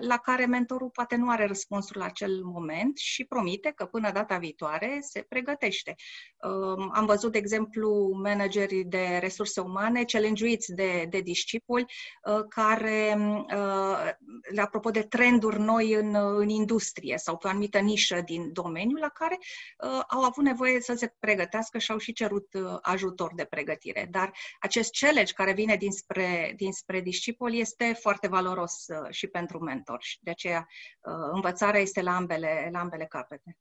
la 0.00 0.16
care 0.16 0.46
mentorul 0.46 0.90
poate 0.90 1.16
nu 1.16 1.30
are 1.30 1.46
răspunsul 1.46 1.96
la 1.98 2.04
acel 2.04 2.42
moment 2.44 2.96
și 2.96 3.24
promite 3.24 3.72
că 3.74 3.84
până 3.84 4.10
data 4.12 4.36
viitoare 4.38 4.98
se 5.00 5.20
pregătește. 5.28 5.94
Uh, 6.42 6.88
am 6.92 7.06
văzut, 7.06 7.32
de 7.32 7.38
exemplu, 7.38 8.18
managerii 8.22 8.84
de 8.84 9.18
resurse 9.20 9.60
umane 9.60 10.04
challenge 10.04 10.56
de, 10.66 11.06
de 11.10 11.20
discipoli 11.20 11.84
uh, 12.24 12.44
care, 12.48 13.16
uh, 13.54 14.58
apropo 14.58 14.90
de 14.90 15.02
trenduri 15.02 15.60
noi 15.60 15.92
în, 15.92 16.14
în 16.14 16.48
industrie 16.48 17.16
sau 17.16 17.36
pe 17.36 17.46
o 17.46 17.50
anumită 17.50 17.78
nișă 17.78 18.20
din 18.24 18.52
domeniu, 18.52 18.96
la 18.96 19.08
care 19.08 19.31
care 19.32 19.94
uh, 19.94 20.02
au 20.08 20.22
avut 20.22 20.44
nevoie 20.44 20.80
să 20.80 20.94
se 20.94 21.14
pregătească 21.18 21.78
și 21.78 21.90
au 21.90 21.98
și 21.98 22.12
cerut 22.12 22.54
uh, 22.54 22.78
ajutor 22.82 23.34
de 23.34 23.44
pregătire. 23.44 24.08
Dar 24.10 24.32
acest 24.60 24.90
challenge 25.00 25.32
care 25.32 25.52
vine 25.52 25.76
dinspre, 25.76 26.52
dinspre 26.56 27.00
discipol 27.00 27.54
este 27.54 27.92
foarte 28.00 28.28
valoros 28.28 28.86
uh, 28.86 29.10
și 29.10 29.26
pentru 29.26 29.58
mentor 29.58 30.02
și 30.02 30.18
de 30.22 30.30
aceea 30.30 30.68
uh, 31.00 31.30
învățarea 31.32 31.80
este 31.80 32.02
la 32.02 32.16
ambele, 32.16 32.68
la 32.72 32.78
ambele 32.78 33.04
capete. 33.04 33.56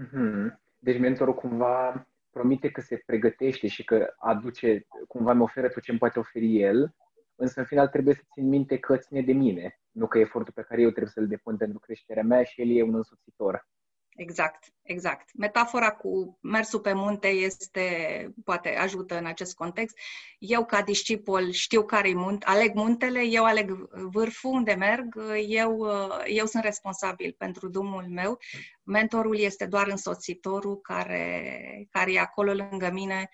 Mm-hmm. 0.00 0.66
Deci 0.78 0.98
mentorul 0.98 1.34
cumva 1.34 2.08
promite 2.30 2.70
că 2.70 2.80
se 2.80 3.02
pregătește 3.06 3.66
și 3.66 3.84
că 3.84 4.14
aduce, 4.18 4.86
cumva 5.08 5.32
mi 5.32 5.42
oferă 5.42 5.68
tot 5.68 5.82
ce 5.82 5.90
îmi 5.90 6.00
poate 6.00 6.18
oferi 6.18 6.60
el, 6.60 6.94
însă 7.34 7.60
în 7.60 7.66
final 7.66 7.88
trebuie 7.88 8.14
să 8.14 8.22
țin 8.32 8.48
minte 8.48 8.78
că 8.78 8.96
ține 8.96 9.22
de 9.22 9.32
mine, 9.32 9.80
nu 9.90 10.06
că 10.06 10.18
efortul 10.18 10.52
pe 10.52 10.62
care 10.62 10.80
eu 10.80 10.90
trebuie 10.90 11.12
să-l 11.12 11.26
depun 11.26 11.56
pentru 11.56 11.78
creșterea 11.78 12.22
mea 12.22 12.42
și 12.42 12.60
el 12.60 12.76
e 12.76 12.82
un 12.82 12.94
însoțitor. 12.94 13.68
Exact, 14.18 14.72
exact. 14.82 15.30
Metafora 15.34 15.90
cu 15.90 16.38
mersul 16.42 16.80
pe 16.80 16.92
munte 16.92 17.28
este, 17.28 18.34
poate 18.44 18.76
ajută 18.76 19.18
în 19.18 19.26
acest 19.26 19.54
context. 19.54 19.98
Eu, 20.38 20.64
ca 20.64 20.82
discipol, 20.82 21.50
știu 21.50 21.84
care-i 21.84 22.14
munte, 22.14 22.46
aleg 22.46 22.74
muntele, 22.74 23.22
eu 23.24 23.44
aleg 23.44 23.70
vârful 23.90 24.50
unde 24.50 24.72
merg, 24.74 25.22
eu, 25.48 25.86
eu 26.26 26.46
sunt 26.46 26.62
responsabil 26.62 27.34
pentru 27.38 27.68
drumul 27.68 28.08
meu. 28.08 28.38
Mentorul 28.82 29.38
este 29.38 29.66
doar 29.66 29.86
însoțitorul 29.86 30.80
care, 30.80 31.86
care 31.90 32.12
e 32.12 32.20
acolo 32.20 32.52
lângă 32.52 32.90
mine 32.90 33.30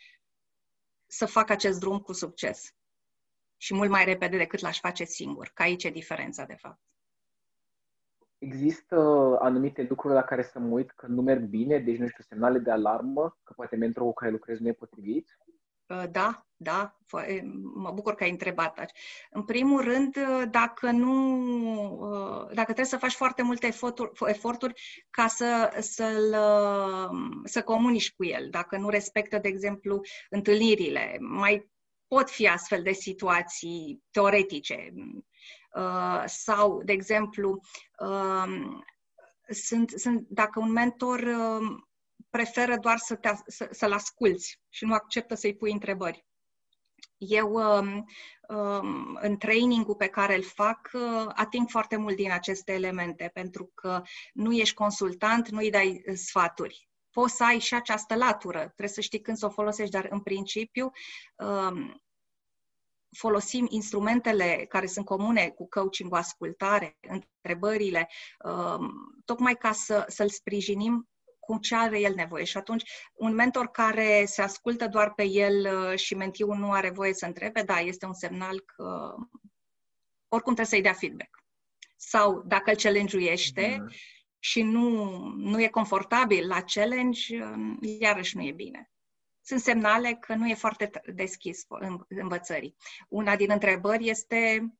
să 1.07 1.27
fac 1.27 1.51
acest 1.51 1.81
drum 1.81 1.99
cu 1.99 2.13
succes. 2.13 2.75
Și 3.57 3.75
mult 3.75 3.91
mai 3.91 4.05
repede 4.05 4.37
decât 4.37 4.61
l-aș 4.61 4.79
face 4.79 5.05
singur, 5.05 5.51
că 5.55 5.63
aici 5.63 5.85
e 5.85 5.91
diferența, 5.91 6.45
de 6.45 6.55
fapt. 6.55 6.81
Există 8.45 8.97
anumite 9.41 9.87
lucruri 9.89 10.15
la 10.15 10.23
care 10.23 10.43
să 10.43 10.59
mă 10.59 10.69
uit 10.69 10.91
că 10.91 11.07
nu 11.07 11.23
merg 11.23 11.43
bine, 11.43 11.79
deci 11.79 11.99
nu 11.99 12.09
știu, 12.09 12.25
semnale 12.29 12.59
de 12.59 12.71
alarmă, 12.71 13.39
că 13.43 13.53
poate 13.57 13.77
mentorul 13.77 14.09
cu 14.09 14.15
care 14.15 14.31
lucrez 14.31 14.59
nu 14.59 14.69
e 14.69 14.73
potrivit? 14.73 15.39
Uh, 15.87 16.05
da, 16.11 16.47
da, 16.57 16.97
mă 17.75 17.91
bucur 17.95 18.15
că 18.15 18.25
ai 18.25 18.31
întrebat. 18.31 18.91
În 19.31 19.43
primul 19.43 19.81
rând, 19.81 20.17
uh, 20.17 20.43
dacă 20.51 20.91
nu, 20.91 21.37
uh, 22.01 22.47
dacă 22.47 22.65
trebuie 22.65 22.85
să 22.85 22.97
faci 22.97 23.15
foarte 23.15 23.43
multe 23.43 23.67
eforturi, 23.67 24.11
eforturi 24.27 25.07
ca 25.11 25.27
să, 25.27 25.77
să-l, 25.81 26.37
să 27.45 27.63
comunici 27.63 28.15
cu 28.15 28.25
el, 28.25 28.49
dacă 28.51 28.77
nu 28.77 28.89
respectă, 28.89 29.39
de 29.39 29.49
exemplu, 29.49 30.01
întâlnirile, 30.31 31.17
mai 31.21 31.71
pot 32.07 32.31
fi 32.31 32.49
astfel 32.49 32.83
de 32.83 32.93
situații 32.93 34.03
teoretice 34.11 34.93
Uh, 34.95 35.25
sau, 36.27 36.83
de 36.83 36.93
exemplu, 36.93 37.61
um, 37.99 38.85
sunt, 39.49 39.91
sunt, 39.91 40.27
dacă 40.29 40.61
un 40.61 40.73
mentor 40.73 41.21
um, 41.21 41.89
preferă 42.31 42.77
doar 42.77 42.99
să 42.99 43.15
te, 43.15 43.31
să, 43.47 43.69
să-l 43.71 43.93
asculți 43.93 44.61
și 44.69 44.85
nu 44.85 44.95
acceptă 44.95 45.35
să-i 45.35 45.57
pui 45.57 45.73
întrebări. 45.73 46.25
Eu, 47.17 47.53
um, 47.53 48.07
în 49.21 49.37
trainingul 49.37 49.95
pe 49.95 50.07
care 50.07 50.35
îl 50.37 50.43
fac, 50.43 50.91
uh, 50.93 51.27
ating 51.35 51.69
foarte 51.69 51.97
mult 51.97 52.17
din 52.17 52.33
aceste 52.33 52.73
elemente, 52.73 53.31
pentru 53.33 53.71
că 53.75 54.03
nu 54.33 54.53
ești 54.53 54.75
consultant, 54.75 55.49
nu 55.49 55.59
îi 55.59 55.71
dai 55.71 56.03
sfaturi. 56.15 56.89
Poți 57.11 57.37
să 57.37 57.45
ai 57.45 57.59
și 57.59 57.75
această 57.75 58.15
latură, 58.15 58.59
trebuie 58.59 58.89
să 58.89 59.01
știi 59.01 59.21
când 59.21 59.37
să 59.37 59.47
o 59.47 59.51
folosești, 59.51 59.93
dar 59.93 60.07
în 60.11 60.21
principiu 60.21 60.91
folosim 63.17 63.67
instrumentele 63.71 64.67
care 64.69 64.87
sunt 64.87 65.05
comune 65.05 65.49
cu 65.49 65.69
coaching 65.69 66.15
ascultare, 66.15 66.97
întrebările, 67.09 68.09
um, 68.45 68.93
tocmai 69.25 69.55
ca 69.55 69.73
să, 69.73 70.05
să-l 70.09 70.29
sprijinim 70.29 71.09
cu 71.39 71.59
ce 71.59 71.75
are 71.75 72.01
el 72.01 72.15
nevoie. 72.15 72.45
Și 72.45 72.57
atunci, 72.57 72.91
un 73.13 73.35
mentor 73.35 73.67
care 73.67 74.25
se 74.27 74.43
ascultă 74.43 74.89
doar 74.89 75.15
pe 75.15 75.25
el 75.25 75.89
uh, 75.91 75.99
și 75.99 76.15
mentiu 76.15 76.53
nu 76.53 76.73
are 76.73 76.91
voie 76.91 77.15
să 77.15 77.27
întrebe, 77.27 77.63
da, 77.63 77.79
este 77.81 78.07
un 78.07 78.15
semnal 78.15 78.61
că 78.61 79.15
oricum 80.29 80.55
trebuie 80.55 80.67
să-i 80.67 80.83
dea 80.83 80.93
feedback. 80.93 81.43
Sau 81.97 82.43
dacă 82.47 82.71
îl 82.71 82.77
challenge-uiește 82.77 83.77
mm-hmm. 83.77 83.95
și 84.39 84.63
nu, 84.63 85.17
nu 85.37 85.63
e 85.63 85.69
confortabil 85.69 86.47
la 86.47 86.63
challenge, 86.63 87.45
um, 87.45 87.79
iarăși 87.81 88.37
nu 88.37 88.43
e 88.43 88.53
bine 88.53 88.94
sunt 89.45 89.61
semnale 89.61 90.13
că 90.21 90.35
nu 90.35 90.49
e 90.49 90.55
foarte 90.55 90.91
deschis 91.15 91.65
în 91.69 92.05
învățării. 92.09 92.77
Una 93.09 93.37
din 93.37 93.51
întrebări 93.51 94.09
este, 94.09 94.75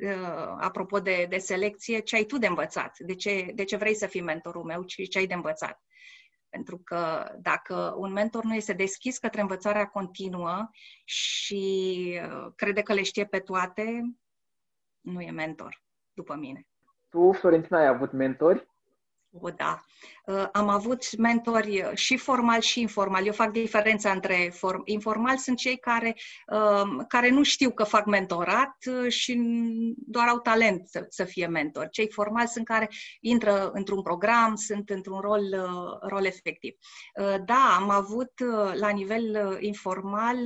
uh, 0.00 0.56
apropo 0.58 1.00
de, 1.00 1.26
de 1.28 1.38
selecție, 1.38 1.98
ce 1.98 2.16
ai 2.16 2.24
tu 2.24 2.38
de 2.38 2.46
învățat? 2.46 2.98
De 2.98 3.14
ce, 3.14 3.50
de 3.54 3.64
ce 3.64 3.76
vrei 3.76 3.94
să 3.94 4.06
fii 4.06 4.20
mentorul 4.20 4.64
meu 4.64 4.82
și 4.86 5.08
ce 5.08 5.18
ai 5.18 5.26
de 5.26 5.34
învățat? 5.34 5.82
Pentru 6.48 6.78
că 6.78 7.32
dacă 7.38 7.94
un 7.96 8.12
mentor 8.12 8.44
nu 8.44 8.54
este 8.54 8.72
deschis 8.72 9.18
către 9.18 9.40
învățarea 9.40 9.86
continuă 9.86 10.68
și 11.04 12.20
uh, 12.22 12.52
crede 12.56 12.82
că 12.82 12.92
le 12.92 13.02
știe 13.02 13.26
pe 13.26 13.38
toate, 13.38 14.02
nu 15.00 15.20
e 15.20 15.30
mentor, 15.30 15.82
după 16.12 16.34
mine. 16.34 16.66
Tu, 17.08 17.32
Florentina, 17.32 17.78
ai 17.78 17.86
avut 17.86 18.12
mentori? 18.12 18.68
O, 19.30 19.50
da. 19.50 19.84
Uh, 20.28 20.48
am 20.52 20.68
avut 20.68 21.16
mentori 21.16 21.82
uh, 21.82 21.90
și 21.94 22.16
formal 22.16 22.60
și 22.60 22.80
informal. 22.80 23.26
Eu 23.26 23.32
fac 23.32 23.50
diferența 23.50 24.10
între 24.10 24.52
form- 24.52 24.82
informal 24.84 25.36
sunt 25.36 25.56
cei 25.56 25.76
care, 25.76 26.16
um, 26.46 27.04
care 27.08 27.30
nu 27.30 27.42
știu 27.42 27.70
că 27.70 27.84
fac 27.84 28.06
mentorat 28.06 28.76
uh, 28.86 29.12
și 29.12 29.40
doar 29.96 30.28
au 30.28 30.38
talent 30.38 30.88
să, 30.88 31.06
să 31.08 31.24
fie 31.24 31.46
mentor. 31.46 31.88
Cei 31.90 32.10
formali 32.10 32.48
sunt 32.48 32.64
care 32.64 32.88
intră 33.20 33.70
într-un 33.70 34.02
program, 34.02 34.54
sunt 34.54 34.90
într-un 34.90 35.20
rol, 35.20 35.42
rol 36.08 36.24
efectiv. 36.24 36.74
Da, 37.44 37.76
am 37.80 37.90
avut 37.90 38.32
la 38.72 38.88
nivel 38.88 39.56
informal 39.60 40.36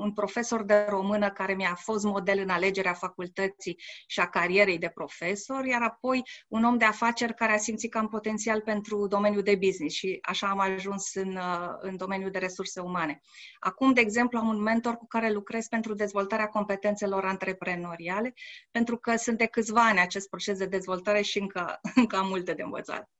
un 0.00 0.12
profesor 0.12 0.64
de 0.64 0.86
română 0.88 1.30
care 1.30 1.54
mi-a 1.54 1.74
fost 1.80 2.04
model 2.04 2.38
în 2.38 2.48
alegerea 2.48 2.92
facultății 2.92 3.78
și 4.06 4.20
a 4.20 4.28
carierei 4.28 4.78
de 4.78 4.90
profesor, 4.94 5.64
iar 5.64 5.82
apoi 5.82 6.22
un 6.48 6.64
om 6.64 6.78
de 6.78 6.84
afaceri 6.84 7.34
care 7.34 7.52
a 7.52 7.58
simțit 7.58 7.90
că 7.90 7.98
am 7.98 8.08
potențial 8.08 8.60
pentru 8.60 9.03
domeniul 9.06 9.42
de 9.42 9.54
business 9.54 9.94
și 9.94 10.18
așa 10.22 10.48
am 10.48 10.58
ajuns 10.58 11.14
în, 11.14 11.36
uh, 11.36 11.74
în 11.78 11.96
domeniul 11.96 12.30
de 12.30 12.38
resurse 12.38 12.80
umane. 12.80 13.20
Acum, 13.58 13.92
de 13.92 14.00
exemplu, 14.00 14.38
am 14.38 14.48
un 14.48 14.62
mentor 14.62 14.96
cu 14.96 15.06
care 15.06 15.32
lucrez 15.32 15.66
pentru 15.66 15.94
dezvoltarea 15.94 16.46
competențelor 16.46 17.24
antreprenoriale, 17.24 18.34
pentru 18.70 18.96
că 18.96 19.16
sunt 19.16 19.38
de 19.38 19.46
câțiva 19.46 19.86
ani 19.86 20.00
acest 20.00 20.28
proces 20.28 20.58
de 20.58 20.66
dezvoltare 20.66 21.22
și 21.22 21.38
încă, 21.38 21.80
încă 21.94 22.16
am 22.16 22.28
multe 22.28 22.52
de 22.52 22.62
învățat 22.62 23.13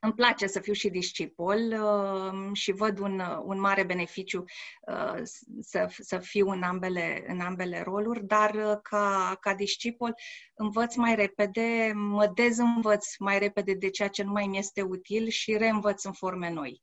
îmi 0.00 0.14
place 0.14 0.46
să 0.46 0.60
fiu 0.60 0.72
și 0.72 0.88
discipol 0.88 1.58
uh, 1.58 2.50
și 2.52 2.72
văd 2.72 2.98
un, 2.98 3.22
un 3.44 3.60
mare 3.60 3.84
beneficiu 3.84 4.44
uh, 4.86 5.20
să, 5.60 5.94
să 5.98 6.18
fiu 6.18 6.48
în 6.48 6.62
ambele, 6.62 7.24
în 7.26 7.40
ambele 7.40 7.80
roluri, 7.80 8.26
dar 8.26 8.54
uh, 8.54 8.78
ca, 8.82 9.36
ca 9.40 9.54
discipol 9.54 10.14
învăț 10.54 10.94
mai 10.94 11.14
repede, 11.14 11.92
mă 11.94 12.26
dezînvăț 12.26 13.16
mai 13.16 13.38
repede 13.38 13.74
de 13.74 13.90
ceea 13.90 14.08
ce 14.08 14.22
nu 14.22 14.32
mai 14.32 14.46
mi 14.46 14.58
este 14.58 14.82
util 14.82 15.28
și 15.28 15.56
reînvăț 15.56 16.04
în 16.04 16.12
forme 16.12 16.50
noi. 16.50 16.82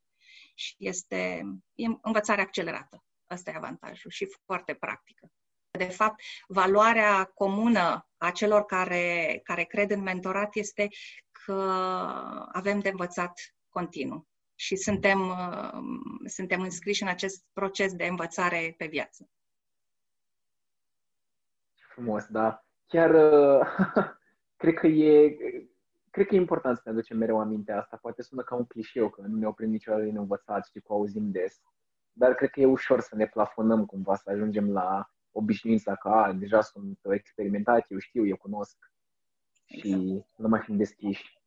Și 0.54 0.74
este 0.78 1.42
e 1.74 1.86
învățare 2.02 2.40
accelerată. 2.40 3.04
Asta 3.26 3.50
e 3.50 3.56
avantajul 3.56 4.10
și 4.10 4.28
foarte 4.44 4.74
practică. 4.74 5.30
de 5.70 5.84
fapt, 5.84 6.20
valoarea 6.48 7.24
comună 7.24 8.08
a 8.16 8.30
celor 8.30 8.64
care, 8.64 9.40
care 9.44 9.64
cred 9.64 9.90
în 9.90 10.02
mentorat 10.02 10.54
este 10.54 10.88
că 11.50 11.62
avem 12.52 12.78
de 12.78 12.88
învățat 12.88 13.32
continuu 13.68 14.28
și 14.54 14.76
suntem, 14.76 15.28
uh, 15.28 15.78
suntem 16.24 16.60
înscriși 16.60 17.02
în 17.02 17.08
acest 17.08 17.44
proces 17.52 17.94
de 17.94 18.04
învățare 18.04 18.74
pe 18.76 18.86
viață. 18.86 19.30
Frumos, 21.92 22.26
da. 22.26 22.64
Chiar 22.86 23.10
uh, 23.10 23.66
cred 24.60 24.74
că 24.74 24.86
e 24.86 25.36
cred 26.10 26.26
că 26.26 26.34
e 26.34 26.38
important 26.38 26.76
să 26.76 26.82
ne 26.84 26.90
aducem 26.90 27.18
mereu 27.18 27.40
aminte 27.40 27.72
asta. 27.72 27.96
Poate 27.96 28.22
sună 28.22 28.42
ca 28.42 28.54
un 28.54 28.64
clișeu, 28.64 29.10
că 29.10 29.20
nu 29.20 29.36
ne 29.36 29.46
oprim 29.46 29.70
niciodată 29.70 30.02
din 30.02 30.16
învățat, 30.16 30.66
știi, 30.66 30.80
cu 30.80 30.92
auzim 30.92 31.30
des. 31.30 31.60
Dar 32.12 32.34
cred 32.34 32.50
că 32.50 32.60
e 32.60 32.66
ușor 32.66 33.00
să 33.00 33.16
ne 33.16 33.26
plafonăm 33.26 33.86
cumva, 33.86 34.16
să 34.16 34.30
ajungem 34.30 34.72
la 34.72 35.10
obișnuința 35.30 35.96
că 35.96 36.08
a, 36.08 36.32
deja 36.32 36.60
sunt 36.60 36.98
experimentat, 37.10 37.90
eu 37.90 37.98
știu, 37.98 38.26
eu 38.26 38.36
cunosc 38.36 38.76
și 39.64 39.88
exact. 39.88 40.36
nu 40.36 40.48
mai 40.48 40.60
fim 40.60 40.76
deschiși. 40.76 41.39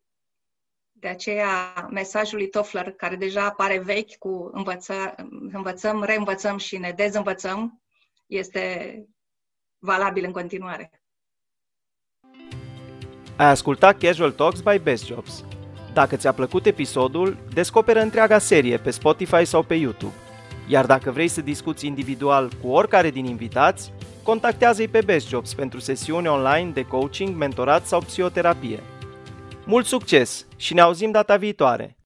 De 1.03 1.09
aceea, 1.09 1.87
mesajul 1.89 2.37
lui 2.37 2.49
Toffler, 2.49 2.91
care 2.91 3.15
deja 3.15 3.45
apare 3.45 3.79
vechi 3.79 4.15
cu 4.17 4.49
învăță, 4.53 5.15
învățăm, 5.51 6.03
reînvățăm 6.03 6.57
și 6.57 6.77
ne 6.77 6.91
dezînvățăm, 6.95 7.81
este 8.27 8.95
valabil 9.77 10.23
în 10.25 10.31
continuare. 10.31 10.91
Ai 13.37 13.45
ascultat 13.45 13.97
Casual 13.97 14.31
Talks 14.31 14.61
by 14.61 14.77
Best 14.77 15.05
Jobs. 15.05 15.43
Dacă 15.93 16.15
ți-a 16.15 16.33
plăcut 16.33 16.65
episodul, 16.65 17.37
descoperă 17.53 17.99
întreaga 17.99 18.37
serie 18.37 18.77
pe 18.77 18.91
Spotify 18.91 19.45
sau 19.45 19.63
pe 19.63 19.73
YouTube. 19.73 20.15
Iar 20.67 20.85
dacă 20.85 21.11
vrei 21.11 21.27
să 21.27 21.41
discuți 21.41 21.85
individual 21.85 22.51
cu 22.61 22.67
oricare 22.67 23.09
din 23.09 23.25
invitați, 23.25 23.93
contactează-i 24.23 24.87
pe 24.87 25.01
Best 25.05 25.27
Jobs 25.27 25.53
pentru 25.53 25.79
sesiuni 25.79 26.27
online 26.27 26.71
de 26.71 26.85
coaching, 26.85 27.35
mentorat 27.35 27.85
sau 27.85 27.99
psihoterapie. 27.99 28.79
Mult 29.65 29.85
succes 29.85 30.45
și 30.55 30.73
ne 30.73 30.81
auzim 30.81 31.11
data 31.11 31.37
viitoare! 31.37 31.97